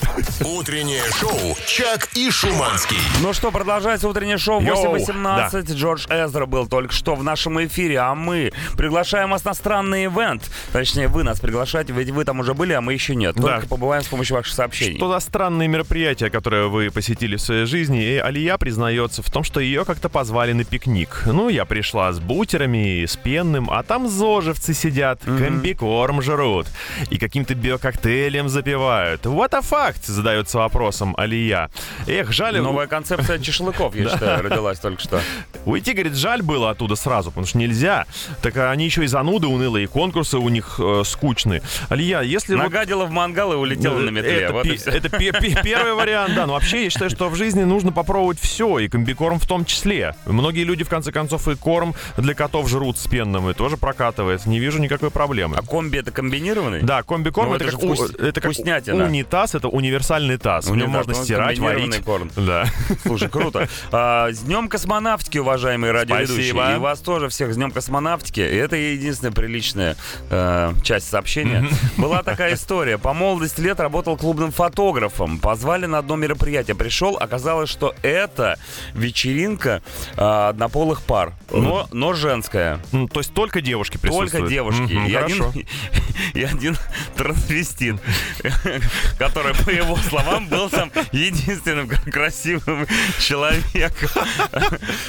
[0.44, 2.96] Утреннее шоу «Чак и Шуманский».
[3.20, 5.74] Ну что, продолжается утреннее шоу Йоу, 8.18.
[5.74, 10.50] Джордж Эзра был только что в нашем эфире, а мы приглашаем вас на странный ивент.
[10.72, 13.36] Точнее, вы нас приглашаете, ведь вы там уже были, а мы еще нет.
[13.36, 13.54] Да.
[13.54, 14.96] Только побываем с помощью ваших сообщений.
[14.96, 19.44] Что за странные мероприятия, которые вы посетили в своей жизни, и Алия признается в том,
[19.44, 21.22] что ее как-то позвали на пикник.
[21.26, 26.66] Ну, я пришла с бутерами с пенным, а там зожевцы сидят, комбикорм жрут
[27.10, 29.26] и каким-то биококтейлем запивают.
[29.26, 30.10] What a fact?
[30.10, 31.70] задается вопросом Алия.
[32.06, 32.60] Эх, жаль...
[32.60, 35.20] Новая концепция чешлыков, я считаю, родилась только что.
[35.64, 38.06] Уйти, говорит, жаль было оттуда сразу, потому что нельзя.
[38.42, 41.62] Так они еще и зануды унылые, и конкурсы у них э, скучные.
[41.88, 42.64] Алия, если вот
[43.00, 44.40] Нагадила в мангал и улетела на метле.
[44.42, 44.90] это, Вот и пе- всё.
[44.90, 46.46] это пе- пе- первый вариант, да.
[46.46, 50.14] Но вообще я считаю, что в жизни нужно попробовать все, и комбикорм в том числе.
[50.26, 54.46] Многие люди, в конце концов, и корм для котов жрут с пенным, и тоже прокатывает.
[54.46, 55.56] Не вижу никакой проблемы.
[55.58, 56.82] А комби это комбинированный?
[56.82, 59.04] Да, комбикорм Ну, это, это как, вкус- это как вкуснятина.
[59.04, 60.66] унитаз, это универсальный таз.
[60.66, 61.96] В нем Унитаз, можно стирать, варить.
[62.04, 62.30] корм.
[62.36, 62.66] Да.
[63.04, 63.68] Слушай, круто.
[63.92, 66.52] А, с днем космонавтики, уважаемые радиоведущие.
[66.52, 66.74] Спасибо.
[66.76, 68.40] И вас тоже тоже всех с Днем космонавтики.
[68.40, 69.96] И это единственная приличная
[70.30, 71.66] э, часть сообщения.
[71.98, 72.89] Была такая история.
[72.98, 75.38] По молодости лет работал клубным фотографом.
[75.38, 76.74] Позвали на одно мероприятие.
[76.76, 78.58] Пришел, оказалось, что это
[78.94, 79.82] вечеринка
[80.16, 81.32] э, однополых пар.
[81.50, 82.80] Но, но женская.
[82.92, 84.32] М, То есть только девушки присутствуют?
[84.32, 84.80] Только девушки.
[84.92, 85.60] Мгм, и, один, Хорошо.
[86.34, 86.76] и один
[87.16, 87.96] трансвестит,
[89.18, 92.86] который, по его словам, был там единственным кра- красивым
[93.18, 94.08] человеком.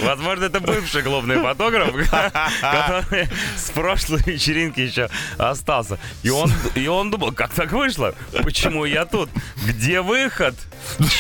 [0.01, 1.91] Возможно, это бывший клубный фотограф,
[2.61, 5.99] который с прошлой вечеринки еще остался.
[6.23, 8.13] И он, и он думал, как так вышло?
[8.43, 9.29] Почему я тут?
[9.67, 10.55] Где выход?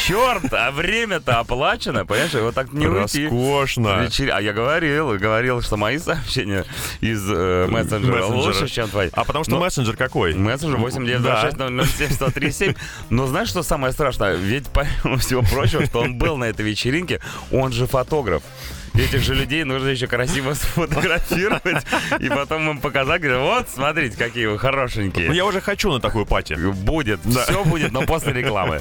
[0.07, 2.33] Черт, а время-то оплачено, понимаешь?
[2.33, 3.25] Вот так не уйти.
[3.25, 4.03] Роскошно.
[4.03, 6.65] Вечер- А я говорил, говорил, что мои сообщения
[6.99, 8.35] из э, мессенджера Мессенджера.
[8.35, 9.09] лучше, чем твои.
[9.13, 10.33] А потому что Но- мессенджер какой?
[10.33, 12.75] Мессенджер 8926
[13.09, 14.35] Но знаешь, что самое страшное?
[14.35, 17.19] Ведь, помимо всего прочего, что он был на этой вечеринке,
[17.51, 18.43] он же фотограф.
[18.93, 21.85] Этих же людей нужно еще красиво сфотографировать
[22.19, 25.33] и потом им показать, говорят, вот, смотрите, какие вы Ну, хорошенькие.
[25.35, 26.53] я уже хочу на такую пати.
[26.55, 28.79] Будет, все будет, но после рекламы.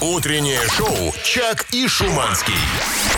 [0.00, 2.54] Утреннее шоу «Чак и Шуманский».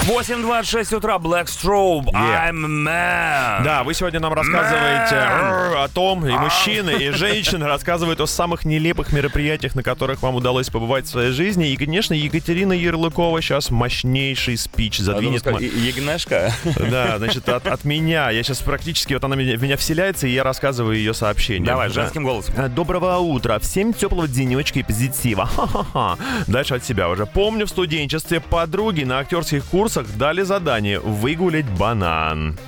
[0.09, 2.51] 8.26 утра, Black Strobe, Yeah.
[2.51, 3.65] I'm a man.
[3.65, 5.83] Да, вы сегодня нам рассказываете Man.
[5.85, 10.69] о том, и мужчины, и женщины рассказывают о самых нелепых мероприятиях, на которых вам удалось
[10.69, 11.71] побывать в своей жизни.
[11.71, 15.47] И, конечно, Екатерина Ярлыкова сейчас мощнейший спич задвинет.
[15.47, 16.53] ма- Ягнешка.
[16.91, 18.29] Да, значит, от, от меня.
[18.29, 21.65] Я сейчас практически, вот она меня, в меня вселяется, и я рассказываю ее сообщение.
[21.67, 21.95] Давай, Да.
[21.95, 22.55] женским голосом.
[22.59, 23.59] Э, Доброго утра.
[23.59, 25.47] Всем теплого денечка и позитива.
[25.47, 26.19] Ха-ха-ха.
[26.47, 27.25] Дальше от себя уже.
[27.25, 32.59] Помню, в студенчестве подруги на актерских курсах дали задание выгулять банан.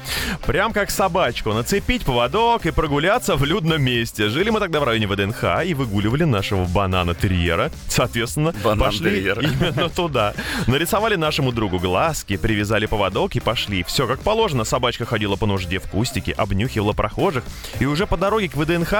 [0.47, 1.53] Прям как собачку.
[1.53, 4.29] Нацепить поводок и прогуляться в людном месте.
[4.29, 7.71] Жили мы тогда в районе ВДНХ и выгуливали нашего банана-терьера.
[7.89, 9.43] Соответственно, пошли Банан-терьера.
[9.43, 10.35] именно туда.
[10.67, 13.83] Нарисовали нашему другу глазки, привязали поводок и пошли.
[13.85, 14.65] Все как положено.
[14.65, 17.45] Собачка ходила по нужде в кустике, обнюхивала прохожих.
[17.81, 18.93] И уже по дороге к ВДНХ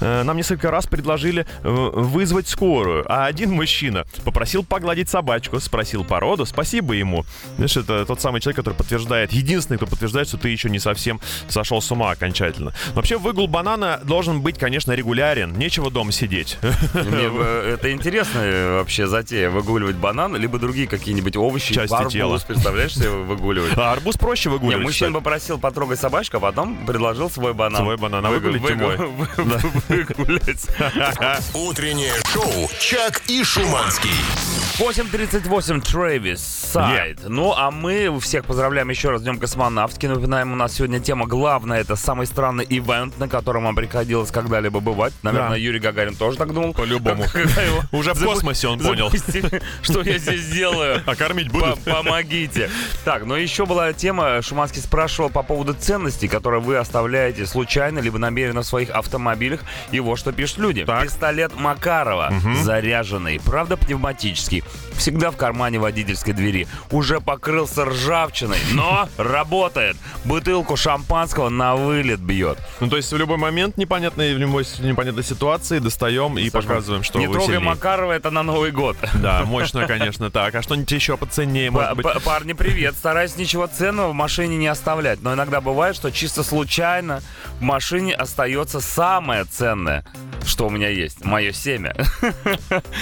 [0.00, 3.04] э, нам несколько раз предложили э, вызвать скорую.
[3.08, 6.46] А один мужчина попросил погладить собачку, спросил породу.
[6.46, 7.24] Спасибо ему.
[7.68, 11.20] Знаешь, это тот самый человек, который подтверждает, единственный, кто подтверждает, что ты еще не совсем
[11.48, 12.72] сошел с ума окончательно.
[12.88, 15.52] Но вообще выгул банана должен быть, конечно, регулярен.
[15.58, 16.58] Нечего дома сидеть.
[16.62, 21.74] Мне э, это интересно э, вообще затея выгуливать банан, либо другие какие-нибудь овощи.
[21.74, 22.40] Части арбуз, тела.
[22.46, 23.72] представляешь себе, выгуливать.
[23.76, 24.84] А арбуз проще выгуливать.
[24.84, 25.24] мужчина кстати.
[25.24, 27.82] попросил потрогать собачку, а потом предложил свой банан.
[27.82, 28.96] Свой банан, а выгулите мой.
[28.96, 30.66] Выгулять.
[31.54, 34.67] Утреннее шоу «Чак и Шуманский».
[34.78, 37.18] 8.38 Трэвис Сайд.
[37.26, 40.06] Ну, а мы всех поздравляем еще раз с Днем космонавтики.
[40.06, 41.80] Напоминаем, у нас сегодня тема главная.
[41.80, 45.12] Это самый странный ивент, на котором вам приходилось когда-либо бывать.
[45.22, 45.56] Наверное, Да.
[45.56, 46.74] Юрий Гагарин тоже так думал.
[46.74, 47.24] По-любому.
[47.92, 49.10] Уже в космосе он понял.
[49.82, 51.02] Что я здесь делаю?
[51.06, 51.82] А кормить будут?
[51.82, 52.70] Помогите.
[53.04, 58.18] Так, но еще была тема, Шуманский спрашивал по поводу ценностей, которые вы оставляете случайно, либо
[58.18, 59.60] намеренно в своих автомобилях.
[59.90, 60.84] И вот что пишут люди.
[60.84, 64.62] Пистолет Макарова, заряженный, правда пневматический,
[64.96, 66.66] всегда в кармане водительской двери.
[66.90, 69.96] Уже покрылся ржавчиной, но работает.
[70.24, 72.58] Бутылку шампанского на вылет бьет.
[72.80, 77.18] Ну, то есть в любой момент непонятной, в любой непонятной ситуации достаем и показываем, что
[77.18, 77.68] Не вы трогай сильнее.
[77.70, 78.96] Макарова, это на Новый год.
[79.14, 80.54] Да, мощно, конечно, так.
[80.54, 82.04] А что-нибудь еще поценнее, может быть?
[82.04, 82.94] па- Парни, привет.
[82.96, 85.22] Стараюсь ничего ценного в машине не оставлять.
[85.22, 87.22] Но иногда бывает, что чисто случайно
[87.58, 90.04] в машине остается самое ценное,
[90.44, 91.24] что у меня есть.
[91.24, 91.94] Мое семя.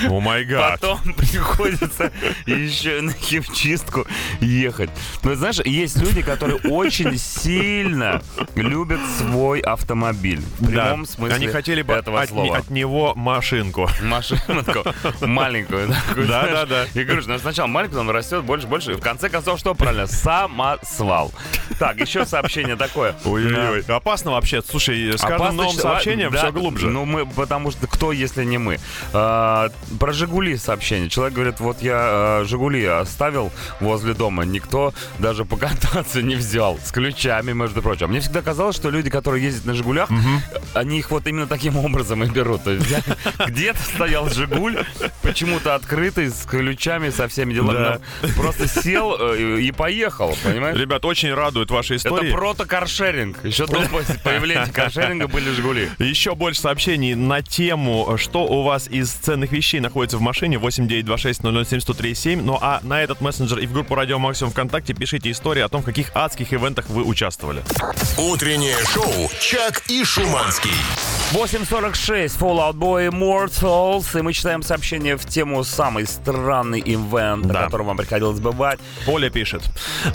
[0.09, 0.81] О май гад.
[0.81, 1.01] Потом
[1.57, 2.13] приходится
[2.47, 4.07] еще на химчистку
[4.41, 4.91] ехать.
[5.23, 8.23] Но знаешь, есть люди, которые очень сильно
[8.55, 10.41] любят свой автомобиль.
[10.59, 12.59] В Да, прямом смысле они хотели бы этого от, слова.
[12.59, 13.89] от него машинку.
[14.03, 14.85] Машинку
[15.21, 15.89] маленькую.
[16.17, 16.85] Да, да, да.
[16.95, 18.93] И говоришь, ну, сначала маленькую, он растет больше, больше.
[18.93, 20.07] И в конце концов, что правильно?
[20.07, 21.33] Самосвал.
[21.79, 23.15] Так, еще сообщение такое.
[23.25, 23.83] Ой-ой-ой.
[23.89, 24.63] Опасно вообще.
[24.63, 25.83] Слушай, с каждым новым читать.
[25.83, 26.89] сообщением Да, все глубже.
[26.91, 28.79] Ну, мы, потому что кто, если не мы?
[29.13, 31.09] А, про Жигули сообщение.
[31.09, 36.79] Человек говорит, вот я а, Жигули оставил возле дома, никто даже покататься не взял.
[36.83, 38.09] С ключами, между прочим.
[38.09, 40.09] Мне всегда казалось, что люди, которые ездят на Жигулях,
[40.75, 42.65] они их вот именно таким образом и берут.
[42.65, 42.87] То есть
[43.47, 44.79] где-то стоял Жигуль,
[45.23, 47.77] почему-то открытый, с ключами, со всеми делами.
[48.23, 48.29] Да.
[48.37, 50.77] Просто сел э, и поехал, понимаешь?
[50.79, 52.29] Ребят, очень радует ваши истории.
[52.29, 53.45] Это прото-каршеринг.
[53.45, 53.83] Еще до
[54.25, 55.91] появления каршеринга были Жигули.
[55.99, 61.26] Еще больше сообщений на тему, что у вас из ценных вещей находится в машине 8926
[61.33, 62.43] 007 1037.
[62.43, 65.83] Ну а на этот мессенджер и в группу Радио Максимум ВКонтакте пишите истории о том,
[65.83, 67.63] в каких адских ивентах вы участвовали.
[68.19, 70.71] Утреннее шоу «Чак и Шуманский».
[71.33, 77.53] 8.46, Fallout Boy Immortals, и мы читаем сообщение в тему самый странный ивент, Да.
[77.55, 78.79] на котором вам приходилось бывать.
[79.05, 79.63] Поля пишет.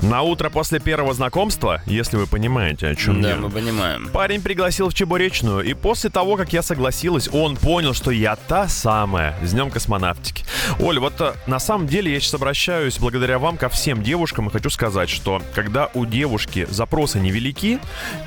[0.02, 3.36] На утро после первого знакомства, если вы понимаете, о чем я.
[3.36, 4.08] понимаем.
[4.13, 8.69] Парень пригласил в Чебуречную, и после того, как я согласилась, он понял, что я та
[8.69, 9.38] самая.
[9.43, 10.45] С днем космонавтики.
[10.80, 14.52] Оль, вот э, на самом деле я сейчас обращаюсь благодаря вам ко всем девушкам и
[14.52, 17.80] хочу сказать, что когда у девушки запросы невелики,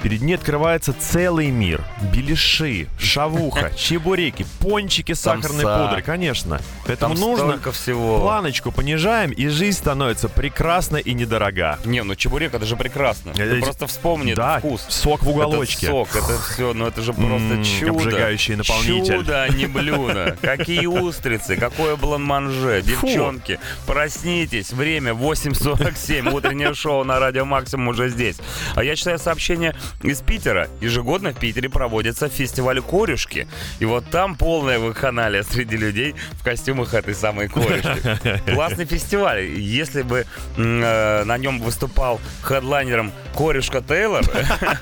[0.02, 1.82] перед ней открывается целый мир.
[2.14, 6.60] Беляши, шавуха, чебуреки, пончики сахарной са- пудрой, конечно.
[6.86, 8.20] Поэтому нужно всего.
[8.20, 11.78] планочку понижаем, и жизнь становится прекрасна и недорога.
[11.84, 13.32] Не, ну чебурек это же прекрасно.
[13.32, 14.84] Ты Э, просто вспомни да, вкус.
[14.88, 15.86] сок в уголочке.
[15.86, 17.90] Сок, это все, ну это же просто чудо.
[17.92, 19.16] обжигающий наполнитель.
[19.18, 20.36] Чудо, а не блюдо.
[20.42, 22.82] Какие устрицы, какое бланманже.
[22.82, 24.72] Девчонки, проснитесь.
[24.72, 26.32] Время 8.47.
[26.32, 28.36] Утреннее шоу на Радио Максимум уже здесь.
[28.74, 30.68] А я читаю сообщение из Питера.
[30.80, 33.46] Ежегодно в Питере проводится фестиваль корюшки.
[33.78, 38.40] И вот там полная вакханалия среди людей в костюмах этой самой корюшки.
[38.52, 39.44] Классный фестиваль.
[39.44, 44.22] Если бы э, на нем выступал хедлайнером Корюшка Тейлор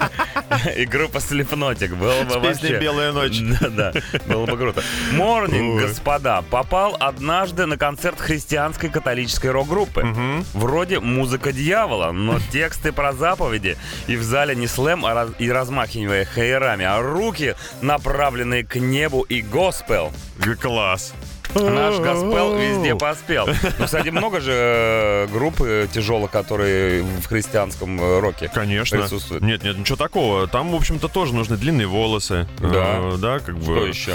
[0.76, 2.78] и группа Слепнотик, было бы вообще...
[2.78, 3.40] «Белая ночь».
[3.72, 3.92] Да, да,
[4.26, 4.82] было бы круто.
[5.12, 10.06] Морнинг, господа, попал однажды на концерт христианской католической рок-группы.
[10.52, 13.76] Вроде музыка дьявола, но тексты про заповеди.
[14.06, 19.22] И в зале не слэм а раз- и размахивая хаерами, а руки, направленные к небу
[19.22, 20.12] и госпел.
[20.38, 21.12] Г- Класс.
[21.54, 23.46] Наш госпел везде поспел.
[23.78, 28.98] Ну, кстати, много же э, групп э, тяжелых, которые в христианском э, роке Конечно.
[28.98, 29.42] присутствуют.
[29.44, 30.46] Нет, нет, ничего такого.
[30.46, 32.48] Там, в общем-то, тоже нужны длинные волосы.
[32.58, 32.68] Да.
[32.72, 33.64] Э, да, как бы.
[33.76, 34.12] Что еще?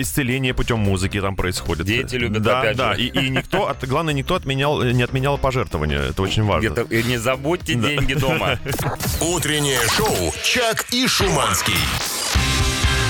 [0.00, 1.86] Исцеление путем музыки там происходит.
[1.86, 2.94] Дети любят, да, опять да.
[2.94, 3.02] же.
[3.02, 6.00] И, и никто, от- главное, никто отменял, не отменял пожертвования.
[6.00, 6.66] Это очень важно.
[6.66, 8.58] Где-то и не забудьте деньги дома.
[9.20, 11.76] Утреннее шоу «Чак и Шуманский».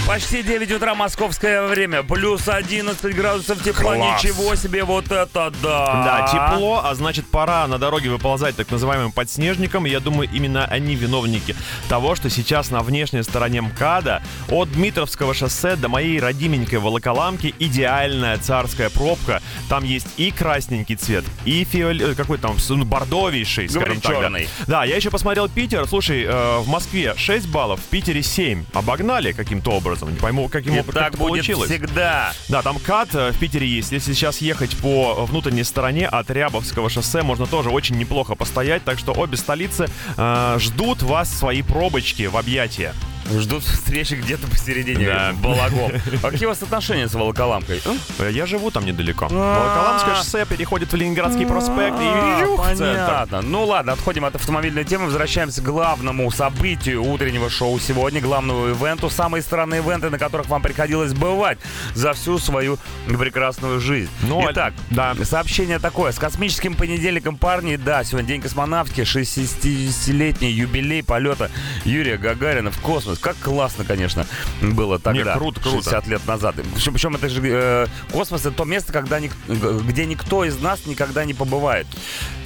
[0.06, 2.02] Почти 9 утра московское время.
[2.02, 3.94] Плюс 11 градусов тепла.
[3.94, 4.22] Класс.
[4.22, 6.02] Ничего себе, вот это да!
[6.04, 9.84] Да, тепло, а значит пора на дороге выползать так называемым подснежником.
[9.84, 11.54] Я думаю, именно они виновники
[11.88, 18.38] того, что сейчас на внешней стороне МКАДа от Дмитровского шоссе до моей родименькой Волоколамки идеальная
[18.38, 19.40] царская пробка.
[19.68, 22.10] Там есть и красненький цвет, и фиол...
[22.10, 24.12] э, какой там, ну, бордовейший, скажем так.
[24.12, 24.20] да.
[24.20, 24.48] черный.
[24.66, 25.86] Да, я еще посмотрел Питер.
[25.86, 28.64] Слушай, э, в Москве 6 баллов, в Питере 7.
[28.74, 29.91] Обогнали каким-то образом.
[30.00, 31.70] Не пойму, каким образом так будет получилось.
[31.70, 32.32] всегда.
[32.48, 33.92] Да, там кат э, в Питере есть.
[33.92, 38.84] Если сейчас ехать по внутренней стороне от Рябовского шоссе, можно тоже очень неплохо постоять.
[38.84, 42.94] Так что обе столицы э, ждут вас свои пробочки в объятия.
[43.30, 45.32] Ждут встречи где-то посередине Да.
[45.34, 45.92] балагов.
[46.22, 47.80] А какие у вас отношения с Волоколамкой?
[48.18, 49.28] Э, Я живу там недалеко.
[49.30, 49.58] А.
[49.58, 52.56] Волоколамское шоссе переходит в Ленинградский проспект и А.
[52.56, 53.40] Понятно.
[53.42, 59.08] Ну ладно, отходим от автомобильной темы, возвращаемся к главному событию утреннего шоу сегодня, главному ивенту,
[59.08, 61.58] самые странные ивенты, на которых вам приходилось бывать
[61.94, 64.10] за всю свою прекрасную жизнь.
[64.22, 65.14] Ну, Итак, да.
[65.24, 66.12] сообщение такое.
[66.12, 71.50] С космическим понедельником, парни, да, сегодня день космонавтики, 60-летний юбилей полета
[71.84, 73.11] Юрия Гагарина в космос.
[73.20, 74.26] Как классно, конечно,
[74.60, 75.32] было тогда.
[75.34, 75.82] Не, круто, круто.
[75.82, 76.56] 60 лет назад.
[76.74, 80.86] Причем, причем это же э, космос, это то место, когда ник- где никто из нас
[80.86, 81.86] никогда не побывает.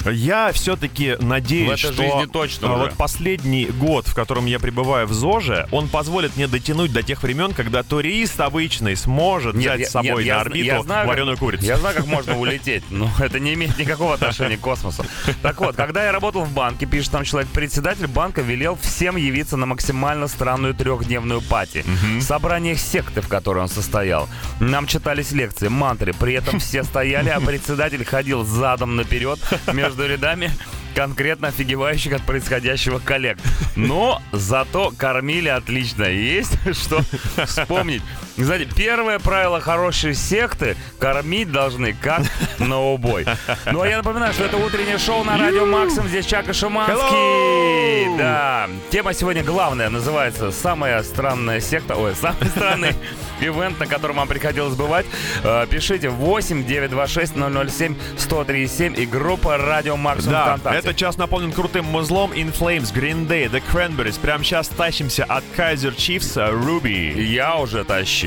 [0.05, 2.83] Я все-таки надеюсь, что точно а, уже.
[2.83, 7.21] вот последний год, в котором я пребываю в ЗОЖе, он позволит мне дотянуть до тех
[7.23, 11.07] времен, когда турист обычный сможет Нет, взять я- с собой нет, на орбиту я знаю,
[11.07, 11.65] вареную курицу.
[11.65, 15.05] Я знаю, как можно улететь, но это не имеет никакого отношения к космосу.
[15.41, 19.57] Так вот, когда я работал в банке, пишет там человек, председатель банка велел всем явиться
[19.57, 20.27] на максимально
[20.57, 21.85] странную трехдневную пати.
[22.19, 24.27] Собрание секты, в которой он состоял.
[24.59, 29.39] Нам читались лекции, мантры, при этом все стояли, а председатель ходил задом наперед
[29.71, 30.49] между рядами
[30.95, 33.37] конкретно офигевающих от происходящего коллег.
[33.75, 36.05] Но зато кормили отлично.
[36.05, 37.01] Есть что
[37.45, 38.01] вспомнить.
[38.39, 42.21] Кстати, первое правило хорошей секты– кормить должны как
[42.59, 43.25] на убой.
[43.71, 46.07] Ну, а я напоминаю, что это утреннее шоу на Радио Максим.
[46.07, 46.95] Здесь Чак и Шиманский.
[46.95, 48.17] Hello!
[48.17, 48.69] Да.
[48.91, 51.95] Тема сегодня главная, называется «Самая странная секта».
[51.95, 52.93] Ой, самый странный
[53.41, 55.05] ивент, на котором вам приходилось бывать.
[55.43, 60.79] Э, Пишите 8 926 007 1037 и группа Радио Максимум Да, ВКонтакте.
[60.79, 64.19] этот час наполнен крутым музлом In Flames, Green Day, The Cranberries.
[64.19, 67.19] Прямо сейчас тащимся от Kaiser Chiefs э, Ruby.
[67.21, 68.26] Я уже тащусь.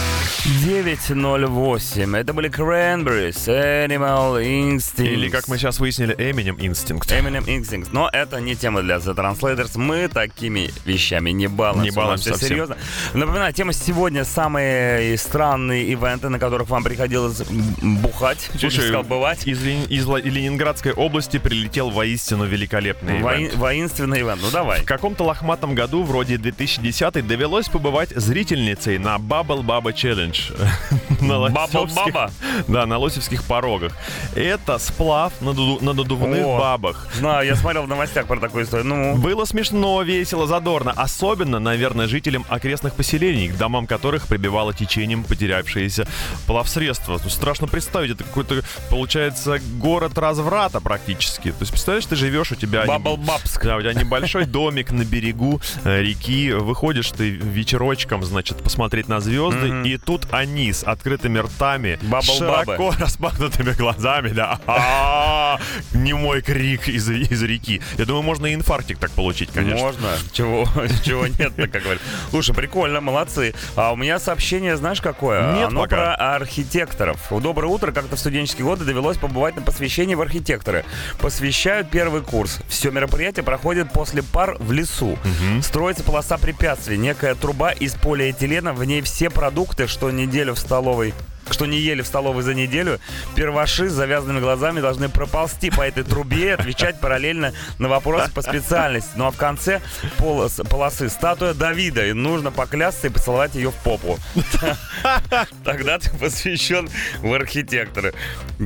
[0.51, 2.17] 9.08.
[2.17, 5.07] Это были Cranberries, Animal Instinct.
[5.07, 7.07] Или, как мы сейчас выяснили, Eminem Instinct.
[7.07, 7.87] Eminem Instinct.
[7.93, 9.77] Но это не тема для The Translators.
[9.77, 12.01] Мы такими вещами не балуемся.
[12.01, 12.49] Не всё совсем.
[12.49, 12.77] серьезно.
[13.13, 17.41] Напоминаю, тема сегодня самые странные ивенты, на которых вам приходилось
[17.81, 18.49] бухать.
[18.59, 19.47] Слушай, сказал, бывать.
[19.47, 23.55] Из, Лени- из Ленинградской области прилетел воистину великолепный Воин- ивент.
[23.55, 24.41] воинственный ивент.
[24.43, 24.81] Ну давай.
[24.81, 30.40] В каком-то лохматом году, вроде 2010 довелось побывать зрительницей на Bubble Baba Challenge.
[31.21, 32.31] На Bubble лосевских-?
[32.67, 33.93] Да, на лосевских порогах.
[34.35, 36.57] Это сплав на, дуду- на надувных О.
[36.59, 37.07] бабах.
[37.17, 38.87] Знаю, я смотрел в новостях про такую историю.
[38.87, 40.91] Ну, Было смешно, весело, задорно.
[40.95, 46.07] Особенно, наверное, жителям окрестных поселений, к домам которых прибивало течением потерявшиеся
[46.47, 47.19] плавсредства.
[47.23, 51.49] Ну, страшно представить, это какой-то, получается, город разврата практически.
[51.51, 52.81] То есть, представляешь, ты живешь, у тебя...
[52.83, 53.63] не- Бабл Бабск.
[53.65, 56.51] Да, у тебя небольшой домик на берегу э, реки.
[56.51, 59.83] Выходишь ты вечерочком, значит, посмотреть на звезды.
[59.85, 62.65] И тут они с открытыми ртами, Бабл-бабы.
[62.75, 64.59] широко распахнутыми глазами, да.
[64.67, 65.59] А,
[65.93, 67.81] Немой крик из, из реки.
[67.97, 69.77] Я думаю, можно и инфарктик так получить, конечно.
[69.79, 70.09] Можно.
[70.31, 70.67] Чего,
[71.03, 72.01] чего нет-то, как говорят.
[72.29, 73.53] Слушай, прикольно, молодцы.
[73.75, 75.53] А у меня сообщение, знаешь, какое?
[75.53, 75.95] Нет Оно пока.
[75.95, 77.19] про архитекторов.
[77.31, 77.91] Доброе утро.
[77.91, 80.85] Как-то в студенческие годы довелось побывать на посвящении в архитекторы.
[81.19, 82.59] Посвящают первый курс.
[82.67, 85.17] Все мероприятие проходит после пар в лесу.
[85.61, 86.97] Строится полоса препятствий.
[86.97, 88.73] Некая труба из полиэтилена.
[88.73, 91.13] В ней все продукты, что неделю в столовой
[91.53, 92.99] что не ели в столовой за неделю,
[93.35, 98.41] перваши с завязанными глазами должны проползти по этой трубе и отвечать параллельно на вопросы по
[98.41, 99.11] специальности.
[99.15, 99.81] Ну а в конце
[100.17, 104.17] полос- полосы статуя Давида, и нужно поклясться и поцеловать ее в попу.
[105.63, 106.89] Тогда ты посвящен
[107.21, 108.13] в архитекторы.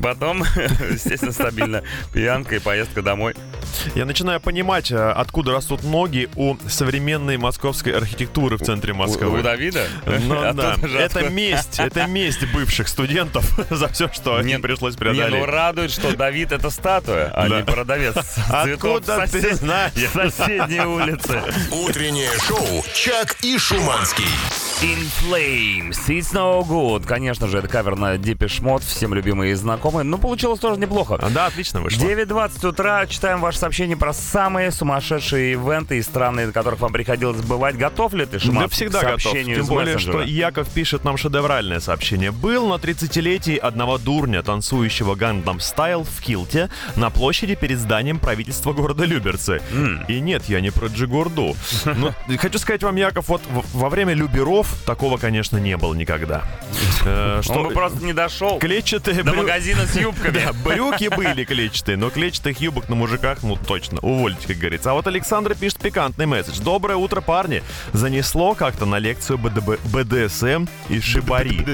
[0.02, 0.42] Потом,
[0.90, 3.34] естественно, стабильно пьянка и поездка домой.
[3.94, 9.40] Я начинаю понимать, э, откуда растут ноги у современной московской архитектуры в центре У, Москвы.
[9.40, 9.86] у Давида?
[10.06, 12.42] Ну Оттуда да, это откуда- месть, это месть
[12.76, 15.40] бывших студентов за все, что им Нет, пришлось Не, преодолеть.
[15.40, 17.56] ну радует, что Давид это статуя, а Да.
[17.58, 19.92] не продавец цветов Откуда в ты сосед- знаешь?
[20.12, 21.42] соседней улице.
[21.72, 24.26] Утреннее шоу «Чак и Шуманский».
[24.82, 27.06] In Flames, It's No Good.
[27.06, 30.04] Конечно же, это кавер на Depeche Mode, всем любимые и знакомые.
[30.04, 31.16] Но получилось тоже неплохо.
[31.18, 32.04] А, Да, отлично вышло.
[32.04, 33.06] 9.20 утра.
[33.06, 37.78] Читаем ваше сообщение про самые сумасшедшие ивенты и страны, на которых вам приходилось бывать.
[37.78, 39.22] Готов ли ты, Шиман, Да всегда к готов.
[39.22, 40.22] сообщению Тем из более, мессенджера?
[40.22, 42.30] что Яков пишет нам шедевральное сообщение.
[42.30, 48.74] Был на 30-летии одного дурня, танцующего Гандам Стайл в килте на площади перед зданием правительства
[48.74, 49.62] города Люберцы.
[50.08, 51.56] И нет, я не про Джигурду.
[51.86, 53.40] Но хочу сказать вам, Яков, вот
[53.72, 56.44] во время Люберов такого, конечно, не было никогда.
[57.04, 60.32] Э, Он бы просто не дошел клетчатые до брю- магазина с юбками.
[60.38, 64.90] Да, брюки были клетчатые, но клетчатых юбок на мужиках, ну точно, уволить, как говорится.
[64.90, 66.60] А вот Александр пишет пикантный месседж.
[66.60, 67.62] Доброе утро, парни.
[67.92, 71.64] Занесло как-то на лекцию БДБ БДСМ и шибари.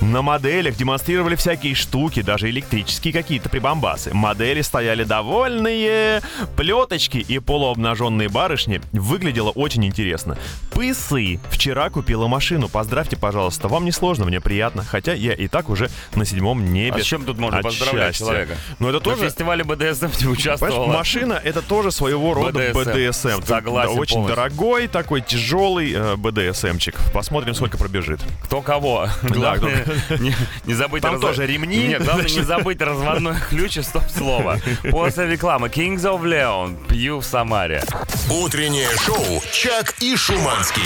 [0.00, 4.12] На моделях демонстрировали всякие штуки, даже электрические какие-то прибамбасы.
[4.14, 6.22] Модели стояли довольные,
[6.56, 8.80] плеточки и полуобнаженные барышни.
[8.92, 10.36] Выглядело очень интересно.
[10.72, 11.40] Пысы.
[11.50, 12.68] Вчера купила машину.
[12.68, 13.68] Поздравьте, пожалуйста.
[13.68, 14.84] Вам не сложно, мне приятно.
[14.84, 16.96] Хотя я и так уже на седьмом небе.
[17.00, 18.24] А с чем тут можно поздравлять счастья.
[18.26, 18.56] человека?
[18.80, 19.26] Ну это На тоже...
[19.26, 20.86] фестивале БДСМ Понимаешь, участвовала.
[20.92, 23.38] машина это тоже своего рода BDSM.
[23.40, 23.46] БДСМ.
[23.46, 24.36] Согласен Да, очень полностью.
[24.36, 26.96] дорогой, такой тяжелый э, БДСМчик.
[27.12, 28.20] Посмотрим, сколько пробежит.
[28.42, 29.08] Кто кого.
[29.22, 29.84] Главное,
[30.18, 31.02] не, не забыть...
[31.02, 31.86] Там раз- тоже ремни.
[31.88, 34.58] Нет, главное не забыть разводной ключ и стоп-слово.
[34.90, 37.84] После рекламы Kings of Leon пью в Самаре.
[38.28, 40.82] Утреннее шоу «Чак и Шуманский».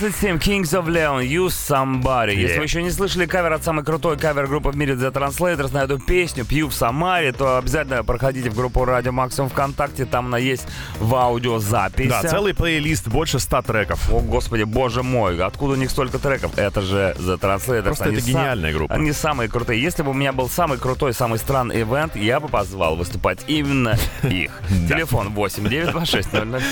[0.00, 2.34] 9.27 Kings of Leon Use Somebody.
[2.34, 5.82] Если вы еще не слышали кавер от самой крутой кавер-группы в мире The Translators на
[5.82, 10.38] эту песню «Пью в Самаре», то обязательно проходите в группу Радио Максимум ВКонтакте, там она
[10.38, 10.66] есть
[11.00, 12.08] в аудиозаписи.
[12.08, 14.10] Да, целый плейлист, больше 100 треков.
[14.10, 16.56] О, господи, боже мой, откуда у них столько треков?
[16.56, 17.82] Это же The Translators.
[17.82, 18.94] Просто Они это гениальная группа.
[18.94, 19.82] Они самые крутые.
[19.82, 23.98] Если бы у меня был самый крутой, самый странный ивент, я бы позвал выступать именно
[24.22, 24.50] их.
[24.88, 26.62] Телефон 8 926 00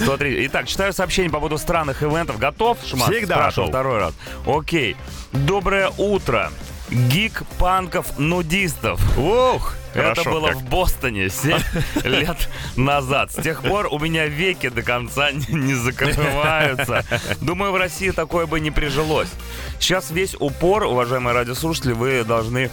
[0.00, 0.46] 103.
[0.46, 2.38] Итак, читаю сообщение по поводу странных ивентов.
[2.38, 3.10] Готов, Шмат?
[3.10, 3.80] Всегда Спрашивал готов.
[3.80, 4.14] второй раз.
[4.46, 4.96] Окей.
[5.32, 6.50] Доброе утро.
[6.90, 9.00] Гик панков нудистов.
[9.18, 9.74] Ух!
[9.94, 10.56] Это Хорошо было как.
[10.56, 11.58] в Бостоне 7
[12.04, 13.32] лет назад.
[13.32, 17.04] С тех пор у меня веки до конца не- не закрываются.
[17.40, 19.28] Думаю, в России такое бы не прижилось.
[19.80, 22.70] Сейчас весь упор, уважаемые радиослушатели, вы должны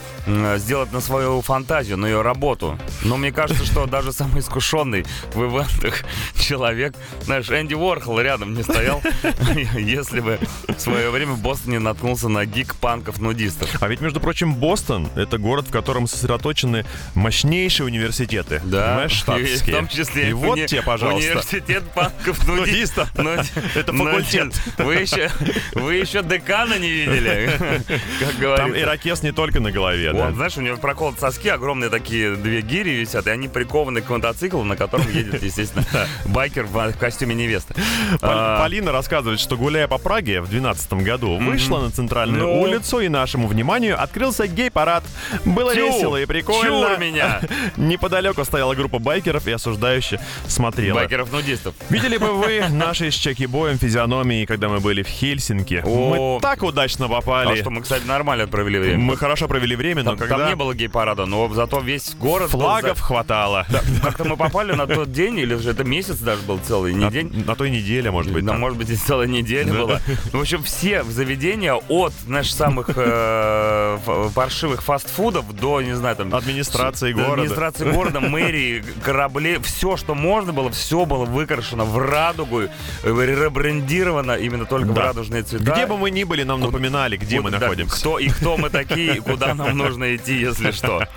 [0.58, 2.78] сделать на свою фантазию, на ее работу.
[3.04, 6.04] Но мне кажется, что даже самый искушенный в ивентах
[6.40, 9.02] человек, знаешь, Энди Уорхол рядом не стоял,
[9.78, 13.70] если бы в свое время в Бостоне наткнулся на гик панков нудистов.
[13.82, 18.62] А ведь, между прочим, Бостон— это город, в котором сосредоточены мощнейшие университеты.
[18.64, 19.76] Да, понимаешь, и штатовские.
[19.76, 21.30] в том числе И вот уни- тебе, пожалуйста.
[21.32, 23.14] Университет панков нуди- Нудистов.
[23.16, 24.54] нуди- Это нуди- факультет.
[24.78, 25.30] Вы еще,
[25.74, 28.82] вы еще декана не видели, как Там говорится.
[28.82, 30.32] ирокез не только на голове, да.
[30.32, 34.64] Знаешь, у него проколоты соски, огромные такие две гири висят, и они прикованы к мотоциклу,
[34.64, 35.86] на котором едет, естественно,
[36.26, 37.74] байкер в костюме невесты.
[38.22, 42.62] А, Полина рассказывает, что гуляя по Праге в 2012 году, вышла на центральную Ну?
[42.62, 45.04] улицу и нашему вниманию открылся гей-парад.
[45.46, 46.95] Было весело и прикольно.
[46.98, 47.42] Меня.
[47.78, 50.96] Неподалеку стояла группа байкеров и осуждающе смотрела.
[51.00, 51.76] Байкеров-нудистов.
[51.90, 55.82] Видели бы вы наши с чеки-боем физиономии, когда мы были в Хельсинки?
[55.86, 56.36] О.
[56.36, 57.60] Мы так удачно А попали.
[57.62, 58.98] что, мы, кстати, нормально провели время.
[59.00, 62.50] Мы хорошо провели время, но Там, когда там не было гей-парада, но зато весь город
[62.52, 63.66] флагов за- хватало.
[64.02, 67.12] Как-то мы попали на тот день, или же это месяц даже был целый, не На,
[67.12, 67.44] день.
[67.46, 68.44] на той неделе, может быть.
[68.46, 68.62] Да, там.
[68.62, 69.80] может быть, и целая неделя Да.
[69.80, 70.02] была.
[70.34, 73.98] Ну, в общем, все заведения от, знаешь, самых э,
[74.34, 76.34] паршивых фастфудов до, не знаю, там...
[76.34, 77.34] Администрации до города.
[77.34, 82.68] Администрации города, мэрии, корабли, все, что можно было, все было выкрашено в радугу, э,
[83.04, 85.04] ребрендировано именно только в Да.
[85.04, 85.72] радужные цвета.
[85.74, 87.96] Где бы мы ни были, нам напоминали, где мы Куда- находимся.
[87.98, 91.08] Кто и кто мы такие, куда нам нужно идти, если что.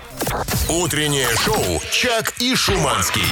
[0.69, 3.23] Утреннее шоу «Чак и Шуманский».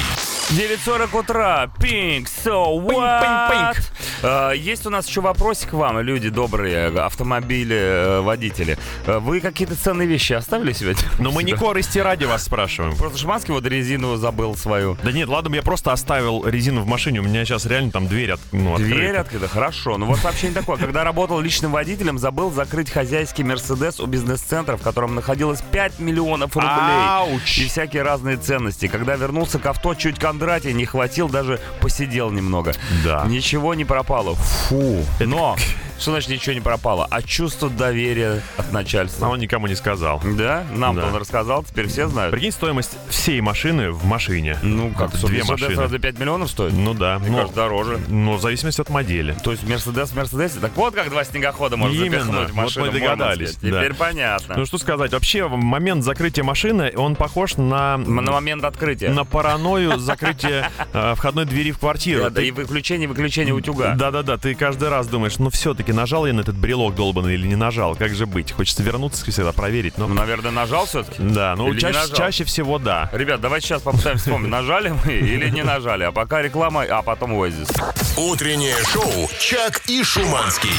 [0.50, 1.70] 9.40 утра.
[1.78, 3.76] Pink, so what?
[4.22, 8.78] Э, Есть у нас еще вопросик к вам, люди добрые, автомобили, э, водители.
[9.06, 10.94] Э, Вы какие-то ценные вещи оставили себе?
[11.18, 12.96] Но мы не корости ради вас спрашиваем.
[12.96, 14.96] Просто Шманский вот резину забыл свою.
[15.02, 17.20] Да нет, ладно, я просто оставил резину в машине.
[17.20, 19.20] У меня сейчас реально там дверь от, ну, Дверь открыта.
[19.20, 19.98] открыта, хорошо.
[19.98, 20.78] Ну вот сообщение такое.
[20.78, 26.56] Когда работал личным водителем, забыл закрыть хозяйский Мерседес у бизнес-центра, в котором находилось 5 миллионов
[26.56, 26.70] рублей.
[26.70, 27.58] Ауч!
[27.58, 28.88] И всякие разные ценности.
[28.88, 32.72] Когда вернулся к авто, чуть Кондратия не хватил, даже посидел немного.
[33.04, 33.24] Да.
[33.26, 34.36] Ничего не пропало.
[34.36, 35.04] Фу.
[35.18, 35.56] Но,
[35.98, 37.06] что значит ничего не пропало?
[37.10, 39.26] А чувство доверия от А начальства.
[39.28, 40.22] он никому не сказал.
[40.24, 40.64] Да?
[40.72, 41.08] Нам-то Да.
[41.08, 42.32] он рассказал, теперь все знают.
[42.32, 44.56] Прикинь, стоимость всей машины в машине.
[44.62, 45.76] Ну, как, что, две Мерседес машины.
[45.76, 46.72] сразу 5 миллионов стоит?
[46.72, 47.18] Ну да.
[47.18, 48.00] Мне ну, кажется, дороже.
[48.08, 49.36] ну, в зависимости от модели.
[49.42, 50.60] То есть Мерседес в Мерседесе?
[50.60, 52.24] Так вот как два снегохода можно Именно.
[52.24, 52.86] запихнуть в Вот машину.
[52.86, 53.66] мы догадались, Мурманске.
[53.68, 53.94] Теперь да.
[53.98, 54.56] понятно.
[54.56, 57.96] Ну что сказать, вообще момент закрытия машины, он похож на...
[57.96, 59.10] На момент открытия.
[59.10, 62.24] на паранойю закрытия э, входной двери в квартиру.
[62.24, 63.94] Да, да, Ты- и выключение, выключение утюга.
[63.94, 67.56] Да-да-да, ты каждый раз думаешь, ну все-таки нажал я на этот брелок долбанный или не
[67.56, 68.52] нажал, как же быть?
[68.52, 70.06] Хочется вернуться всегда проверить, но...
[70.06, 71.22] Ну, наверное, нажал все-таки.
[71.22, 72.16] Да, ну Или не чаще, нажал?
[72.16, 73.10] чаще всего да.
[73.12, 76.04] Ребят, давайте сейчас попытаемся вспомнить, нажали мы или не нажали.
[76.04, 77.70] А пока реклама, а потом Oasis.
[78.16, 80.70] Утреннее шоу «Чак и Шуманский».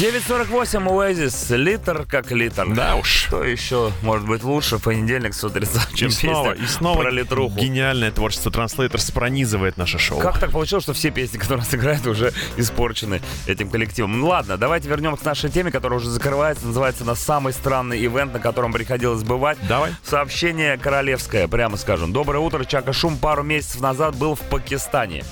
[0.00, 1.56] 9.48 Oasis.
[1.56, 2.66] Литр как литр.
[2.74, 3.26] Да уж.
[3.26, 7.02] Что еще может быть лучше в понедельник с утреца, чем и снова, песня и снова
[7.02, 7.58] про литруху?
[7.58, 10.18] гениальное творчество Translators пронизывает наше шоу.
[10.18, 14.20] Как так получилось, что все песни, которые сыграют, уже испорчены этим коллективом?
[14.20, 16.66] Ну ладно, давайте вернемся к нашей теме, которая уже закрывается.
[16.66, 19.56] Называется на самый странный ивент, на котором приходилось бывать.
[19.66, 19.92] Давай.
[20.02, 22.12] Сообщение королевское, прямо скажем.
[22.12, 25.24] Доброе утро, Чака Шум пару месяцев назад был в Пакистане.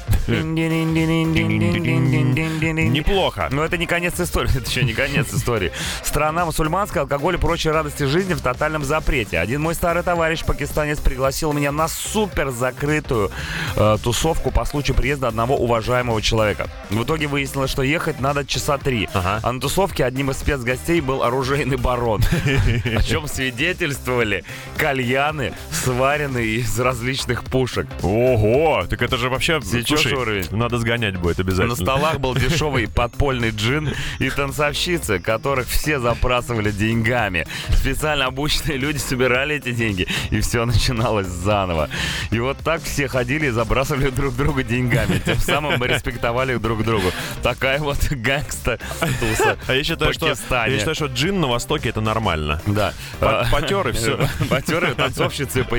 [2.89, 3.49] Неплохо.
[3.51, 5.73] Но это не конец истории, это еще не конец истории.
[6.03, 9.39] Страна мусульманская, алкоголь и прочие радости жизни в тотальном запрете.
[9.39, 13.31] Один мой старый товарищ, пакистанец, пригласил меня на супер закрытую
[13.77, 16.69] э, тусовку по случаю приезда одного уважаемого человека.
[16.91, 19.09] В итоге выяснилось, что ехать надо часа три.
[19.13, 19.41] Ага.
[19.43, 22.23] А на тусовке одним из спецгостей был оружейный барон.
[22.97, 24.45] О чем свидетельствовали
[24.77, 27.87] кальяны, сваренные из различных пушек.
[28.03, 29.61] Ого, так это же вообще...
[29.63, 30.47] Сечешь слушай, уровень?
[30.57, 31.75] надо сгонять будет обязательно.
[31.75, 37.47] На столах был дешевый подпольный джин и танцовщицы, которых все запрасывали деньгами.
[37.71, 41.89] Специально обученные люди собирали эти деньги, и все начиналось заново.
[42.31, 45.21] И вот так все ходили и забрасывали друг друга деньгами.
[45.25, 47.11] Тем самым мы респектовали друг другу.
[47.43, 52.61] Такая вот гангста-туса А я считаю, что, я считаю, что джин на Востоке это нормально.
[52.67, 52.93] Да.
[53.21, 54.19] По- А, потер и всё.
[54.49, 55.77] Потер и танцовщицы по-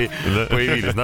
[0.50, 0.94] появились.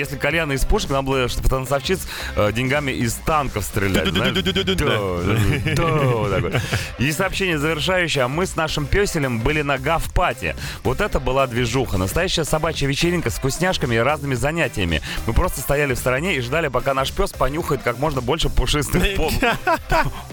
[0.00, 2.06] Если кальяны из пушек, надо было, чтобы танцовщиц
[2.36, 4.04] э, деньгами из танков стрелять.
[6.98, 8.26] И сообщение завершающее.
[8.28, 10.54] Мы с нашим песелем были на гав-пати.
[10.84, 11.98] Вот это была движуха.
[11.98, 15.02] Настоящая собачья вечеринка с вкусняшками и разными занятиями.
[15.26, 19.16] Мы просто стояли в стороне и ждали, пока наш пес понюхает как можно больше пушистых
[19.16, 19.32] поп-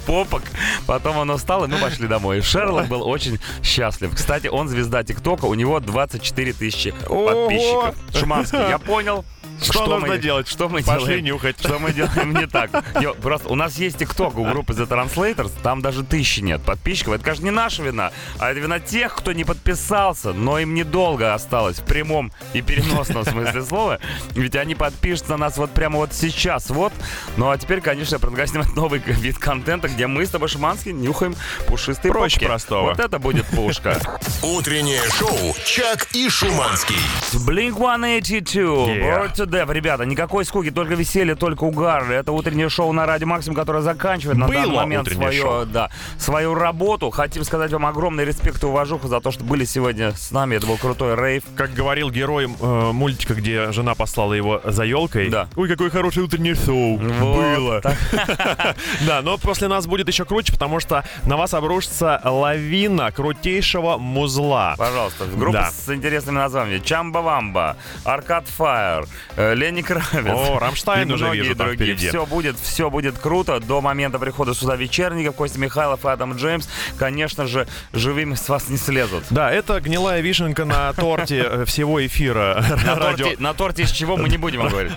[0.06, 0.44] попок.
[0.86, 2.42] Потом он устал, и мы пошли домой.
[2.42, 4.12] Шерлок был очень счастлив.
[4.16, 7.96] Кстати, он звезда ТикТока, у него 24 тысячи подписчиков.
[8.14, 9.26] Шуманский, я понял.
[9.64, 10.47] Что нужно мы, делать?
[10.47, 11.26] Что мы Пошли делаем?
[11.26, 11.60] нюхать.
[11.60, 12.72] Что мы делаем не так?
[12.95, 17.14] Yo, просто у нас есть ТикТок у группы The Translators, там даже тысячи нет подписчиков.
[17.16, 21.34] Это, конечно, не наша вина, а это вина тех, кто не подписался, но им недолго
[21.34, 23.99] осталось в прямом и переносном смысле слова.
[24.32, 26.93] Ведь они подпишутся на нас вот прямо вот сейчас, вот.
[27.38, 30.93] Ну а теперь, конечно, я предлагаю снимать новый вид контента, где мы с тобой, Шиманский,
[30.93, 31.36] нюхаем
[31.68, 32.45] пушистые Проще попки.
[32.47, 32.89] простого.
[32.91, 33.99] Вот это будет пушка.
[34.43, 36.95] Утреннее шоу «Чак и Шуманский».
[37.34, 39.28] Blink-182, Yeah.
[39.50, 39.74] Death.
[39.74, 42.10] Ребята, никакой скуки, только веселье, только угар.
[42.12, 45.66] Это утреннее шоу на Радио Максим, которое заканчивает на Было данный момент свое, шоу.
[45.66, 47.10] да, свою работу.
[47.10, 50.56] Хотим сказать вам огромный респект и уважуху за то, что были сегодня с нами.
[50.56, 51.43] Это был крутой рейв.
[51.56, 55.30] Как говорил герой э, мультика, где жена послала его за елкой.
[55.30, 55.47] Да.
[55.56, 56.97] Ой, какое хорошее утреннее шоу.
[56.97, 57.36] Вот.
[57.36, 57.82] Было.
[59.06, 64.76] Да, но после нас будет еще круче, потому что на вас обрушится лавина крутейшего музла.
[64.78, 66.80] Пожалуйста, группа с интересными названиями.
[66.84, 69.06] Чамба Вамба, Аркад Фаер,
[69.40, 70.28] Лени Кравец.
[70.28, 71.96] О, Рамштайн уже вижу там другие.
[71.96, 72.10] впереди.
[72.10, 75.36] Все будет, все будет круто до момента прихода сюда вечерников.
[75.36, 76.68] Костя Михайлов и Адам Джеймс,
[76.98, 79.24] конечно же, живыми с вас не слезут.
[79.30, 83.26] Да, это гнилая вишенка на торте э, всего эфира На радио.
[83.28, 84.94] торте, на торте из чего мы не будем говорить.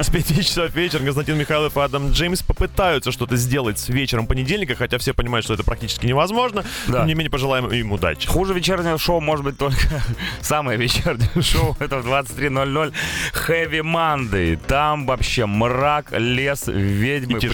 [0.00, 4.74] С 5 часов вечера Константин Михайлов и Адам Джеймс попытаются что-то сделать с вечером понедельника,
[4.76, 6.64] хотя все понимают, что это практически невозможно.
[6.88, 7.04] Да.
[7.04, 8.28] Не менее, пожелаем им удачи.
[8.28, 9.78] Хуже вечернего шоу может быть только
[10.40, 11.76] самое вечернее шоу.
[11.80, 12.92] Это в 23.00
[13.48, 14.58] Heavy Monday.
[14.66, 17.48] Там вообще мрак, лес, ведьмы, И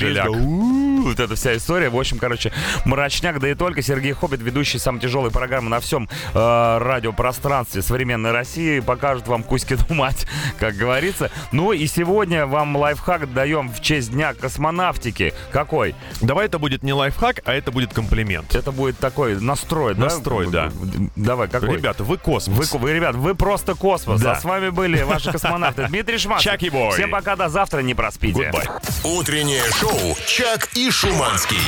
[1.03, 1.89] Вот эта вся история.
[1.89, 2.53] В общем, короче,
[2.85, 3.83] мрачняк, да и только.
[3.83, 9.85] Сергей Хоббит, ведущий самой тяжелой программы на всем э, радиопространстве современной России, покажет вам Кузькину
[9.91, 10.27] мать,
[10.59, 11.31] как говорится.
[11.53, 15.35] Ну и сегодня вам лайфхак даем в честь Дня космонавтики.
[15.51, 15.95] Какой?
[16.21, 18.55] Давай это будет не лайфхак, а это будет комплимент.
[18.55, 20.05] Это будет такой настрой, да?
[20.05, 20.71] Настрой, да.
[21.17, 21.77] Давай, какой?
[21.77, 22.73] Ребята, вы космос.
[22.73, 24.21] Вы, вы, ребят, вы просто космос.
[24.21, 24.33] Да.
[24.33, 26.45] А с вами были ваши космонавты Дмитрий Шматов.
[26.45, 26.93] Чаки Бой.
[26.93, 28.51] Всем пока, до завтра, не проспите.
[28.51, 28.69] Goodbye.
[29.05, 31.59] Утреннее шоу «Чак и Шуманский».